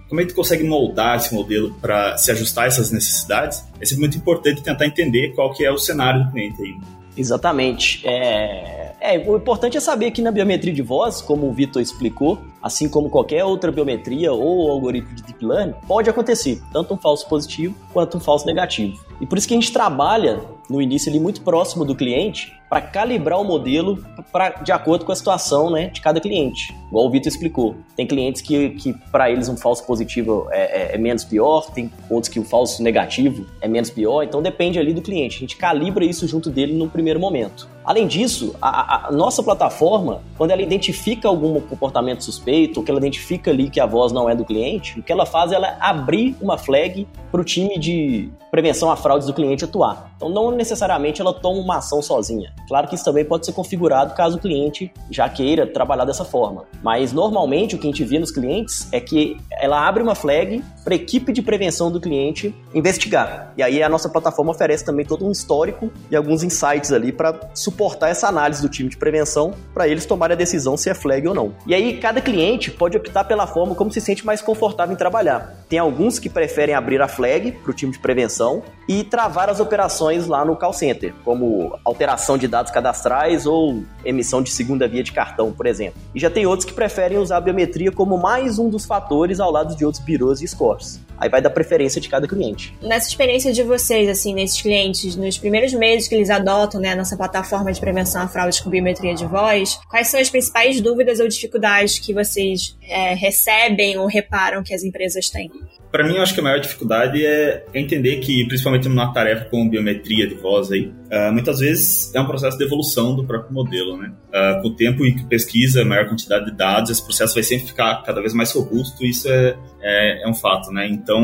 como 0.10 0.20
é 0.20 0.26
que 0.26 0.34
tu 0.34 0.36
consegue 0.36 0.64
moldar 0.66 1.16
esse 1.16 1.34
modelo 1.34 1.74
para 1.82 2.18
se 2.18 2.30
ajustar 2.32 2.66
a 2.66 2.68
essas 2.68 2.92
necessidades? 2.92 3.64
É 3.80 3.86
sempre 3.86 4.02
muito 4.02 4.18
importante 4.18 4.62
tentar 4.62 4.86
entender 4.86 5.34
qual 5.34 5.54
que 5.54 5.64
é 5.64 5.72
o 5.72 5.78
cenário 5.78 6.26
do 6.26 6.32
cliente 6.32 6.62
aí. 6.62 6.76
Exatamente. 7.16 8.06
É... 8.06 8.94
é, 9.00 9.18
o 9.26 9.38
importante 9.38 9.78
é 9.78 9.80
saber 9.80 10.12
que 10.12 10.22
na 10.22 10.32
biometria 10.32 10.74
de 10.74 10.82
voz, 10.82 11.22
como 11.22 11.48
o 11.48 11.54
Vitor 11.54 11.82
explicou, 11.82 12.40
assim 12.68 12.88
como 12.88 13.10
qualquer 13.10 13.44
outra 13.44 13.72
biometria 13.72 14.32
ou 14.32 14.70
algoritmo 14.70 15.16
de 15.16 15.24
deep 15.24 15.44
learning, 15.44 15.74
pode 15.88 16.10
acontecer 16.10 16.62
tanto 16.72 16.94
um 16.94 16.98
falso 16.98 17.28
positivo 17.28 17.76
quanto 17.92 18.18
um 18.18 18.20
falso 18.20 18.46
negativo. 18.46 19.00
E 19.20 19.26
por 19.26 19.38
isso 19.38 19.48
que 19.48 19.54
a 19.54 19.58
gente 19.58 19.74
trabalha 19.74 20.40
no 20.70 20.82
início 20.82 21.10
ali 21.10 21.20
muito 21.20 21.42
próximo 21.42 21.86
do 21.86 21.96
cliente 21.96 22.54
para 22.70 22.82
calibrar 22.82 23.40
o 23.40 23.46
modelo 23.46 24.04
pra, 24.32 24.50
de 24.50 24.72
acordo 24.72 25.06
com 25.06 25.12
a 25.12 25.16
situação 25.16 25.70
né, 25.70 25.88
de 25.88 26.02
cada 26.02 26.20
cliente. 26.20 26.76
Igual 26.90 27.08
o 27.08 27.10
Vitor 27.10 27.30
explicou. 27.30 27.76
Tem 27.96 28.06
clientes 28.06 28.42
que, 28.42 28.72
que 28.72 28.94
para 29.12 29.32
eles 29.32 29.48
um 29.48 29.56
falso 29.56 29.86
positivo 29.86 30.48
é, 30.52 30.92
é, 30.92 30.96
é, 30.96 30.98
menos 30.98 31.24
pior, 31.24 31.72
tem 31.72 31.92
outros 32.10 32.32
que 32.32 32.40
o 32.40 32.44
falso 32.44 32.84
negativo 32.84 33.46
é 33.62 33.68
menos 33.68 33.90
pior, 33.90 34.24
então 34.24 34.42
depende 34.42 34.78
ali 34.78 34.94
do 34.94 35.02
cliente. 35.02 35.38
A 35.38 35.40
gente 35.40 35.56
calibra 35.56 36.04
isso 36.04 36.28
junto 36.28 36.50
dele 36.50 36.74
no 36.74 36.90
primeiro 36.90 37.20
momento. 37.20 37.70
Além 37.86 38.06
disso, 38.06 38.54
a, 38.62 39.08
a, 39.08 39.12
nossa 39.14 39.42
plataforma, 39.42 40.22
quando 40.38 40.52
ela 40.52 40.62
identifica 40.62 41.30
algum 41.30 41.58
comportamento 41.62 42.22
suspeito, 42.22 42.57
ou 42.76 42.84
que 42.84 42.92
ela 42.92 43.00
identifica 43.00 43.52
ali 43.52 43.70
que 43.70 43.80
a 43.80 43.86
voz 43.86 44.12
não 44.12 44.30
é 44.30 44.36
do 44.36 44.44
cliente, 44.44 45.00
o 45.00 45.04
que 45.04 45.12
ela 45.12 45.26
faz 45.26 45.52
é 45.52 45.56
ela 45.56 45.78
abrir 45.80 46.36
uma 46.42 46.58
flag 46.58 47.08
para 47.32 47.42
o 47.42 47.44
time 47.44 47.78
de 47.80 48.30
prevenção 48.50 48.90
a 48.92 48.96
fraudes 48.96 49.28
do 49.28 49.34
cliente 49.34 49.66
atuar. 49.66 50.12
Então, 50.16 50.30
não 50.30 50.52
necessariamente 50.52 51.22
ela 51.22 51.34
toma 51.34 51.60
uma 51.60 51.78
ação 51.78 52.02
sozinha. 52.02 52.52
Claro 52.68 52.88
que 52.88 52.96
isso 52.96 53.06
também 53.06 53.24
pode 53.24 53.46
ser 53.46 53.54
configurado 53.54 54.14
caso 54.14 54.38
o 54.38 54.40
cliente 54.40 54.92
já 55.12 55.30
queira 55.30 55.68
trabalhar 55.68 56.06
dessa 56.06 56.26
forma. 56.26 56.66
Mas 56.82 57.14
normalmente 57.14 57.76
o 57.76 57.78
que 57.78 57.88
a 57.88 57.92
gente 57.92 58.04
vê 58.04 58.18
nos 58.18 58.32
clientes 58.32 58.88
é 58.92 59.00
que 59.00 59.38
ela 59.52 59.88
abre 59.88 60.02
uma 60.02 60.16
flag 60.16 60.64
para 60.84 60.94
a 60.94 60.96
equipe 60.96 61.32
de 61.32 61.42
prevenção 61.42 61.92
do 61.92 62.00
cliente 62.00 62.54
investigar. 62.74 63.54
E 63.58 63.62
aí 63.62 63.84
a 63.84 63.90
nossa 63.90 64.10
plataforma 64.10 64.52
oferece 64.52 64.84
também 64.84 65.06
todo 65.06 65.26
um 65.26 65.32
histórico 65.32 65.92
e 66.10 66.16
alguns 66.16 66.44
insights 66.44 66.92
ali 66.92 67.12
para 67.12 67.40
suportar 67.54 68.10
essa 68.10 68.28
análise 68.28 68.62
do 68.62 68.70
time 68.70 68.90
de 68.90 68.98
prevenção 68.98 69.54
para 69.74 69.88
eles 69.88 70.06
tomarem 70.06 70.34
a 70.34 70.38
decisão 70.38 70.78
se 70.78 70.90
é 70.90 70.94
flag 70.94 71.28
ou 71.28 71.36
não. 71.36 71.54
E 71.66 71.76
aí 71.76 71.98
cada 71.98 72.22
cliente 72.22 72.72
pode 72.72 72.98
optar 72.98 73.26
pela 73.26 73.46
forma 73.46 73.76
como 73.76 73.92
se 73.92 74.02
sente 74.02 74.26
mais 74.26 74.42
confortável 74.42 74.94
em 74.94 74.98
trabalhar. 74.98 75.58
Tem 75.70 75.78
alguns 75.78 76.20
que 76.20 76.30
preferem 76.30 76.74
abrir 76.74 77.02
a 77.02 77.08
flag 77.18 77.52
para 77.52 77.72
o 77.72 77.74
time 77.74 77.92
de 77.92 77.98
prevenção 77.98 78.62
e 78.88 79.04
travar 79.04 79.50
as 79.50 79.60
operações 79.60 80.28
lá 80.28 80.46
no 80.46 80.56
call 80.56 80.72
center, 80.72 81.14
como 81.26 81.78
alteração 81.84 82.38
de 82.38 82.48
dados 82.48 82.72
cadastrais 82.72 83.46
ou 83.46 83.84
emissão 84.06 84.42
de 84.42 84.52
segunda 84.52 84.88
via 84.88 85.04
de 85.04 85.12
cartão, 85.12 85.52
por 85.52 85.66
exemplo. 85.66 86.00
E 86.14 86.20
já 86.20 86.30
tem 86.30 86.46
outros 86.46 86.66
que 86.66 86.74
preferem 86.74 87.18
usar 87.18 87.38
a 87.38 87.42
biometria 87.42 87.92
como 87.92 88.18
mais 88.18 88.60
um 88.60 88.70
dos 88.70 88.86
fatores 88.86 89.40
ao 89.40 89.52
lado 89.52 89.76
de 89.76 89.84
outros 89.84 90.04
birôs 90.04 90.42
e 90.42 90.48
scores. 90.48 91.02
Aí 91.18 91.28
vai 91.28 91.42
da 91.42 91.50
preferência 91.50 92.00
de 92.00 92.08
cada 92.08 92.28
cliente. 92.28 92.78
Nessa 92.82 93.10
experiência 93.10 93.52
de 93.52 93.64
vocês, 93.64 94.08
assim, 94.08 94.36
nesses 94.36 94.62
clientes, 94.62 95.16
nos 95.16 95.38
primeiros 95.38 95.74
meses 95.74 96.08
que 96.08 96.14
eles 96.14 96.30
adotam 96.30 96.80
né, 96.80 96.92
a 96.92 96.96
nossa 96.96 97.18
plataforma 97.18 97.74
de 97.74 97.80
prevenção 97.80 98.22
a 98.22 98.28
fraudes 98.28 98.60
com 98.60 98.70
biometria 98.70 99.16
de 99.16 99.26
voz, 99.26 99.80
quais 99.90 100.08
são 100.10 100.20
as 100.20 100.30
principais 100.30 100.80
dúvidas 100.80 101.20
ou 101.20 101.28
dificuldades 101.28 101.98
que 101.98 102.14
vocês 102.14 102.77
é, 102.88 103.14
recebem 103.14 103.98
ou 103.98 104.08
reparam 104.08 104.64
que 104.64 104.74
as 104.74 104.84
empresas 104.84 105.30
têm? 105.30 105.50
Para 105.92 106.06
mim, 106.06 106.16
eu 106.16 106.22
acho 106.22 106.34
que 106.34 106.40
a 106.40 106.44
maior 106.44 106.60
dificuldade 106.60 107.26
é 107.26 107.66
entender 107.74 108.18
que, 108.18 108.46
principalmente 108.46 108.90
numa 108.90 109.14
tarefa 109.14 109.46
com 109.46 109.68
biometria 109.70 110.28
de 110.28 110.36
voz, 110.36 110.72
aí, 110.72 110.92
uh, 111.12 111.32
muitas 111.32 111.60
vezes 111.60 112.14
é 112.14 112.22
um 112.22 112.26
processo 112.26 112.58
de 112.58 112.64
evolução 112.64 113.16
do 113.16 113.26
próprio 113.26 113.54
modelo. 113.54 113.98
Né? 113.98 114.12
Uh, 114.28 114.62
com 114.62 114.68
o 114.70 114.76
tempo 114.76 115.06
em 115.06 115.16
que 115.16 115.26
pesquisa 115.26 115.84
maior 115.84 116.08
quantidade 116.08 116.46
de 116.46 116.56
dados, 116.56 116.92
esse 116.92 117.04
processo 117.04 117.34
vai 117.34 117.44
sempre 117.44 117.68
ficar 117.68 118.04
cada 118.04 118.22
vez 118.22 118.34
mais 118.34 118.52
robusto, 118.52 119.06
isso 119.06 119.30
é, 119.30 119.58
é, 119.82 120.24
é 120.24 120.30
um 120.30 120.34
fato. 120.34 120.72
Né? 120.72 120.88
Então, 120.88 121.22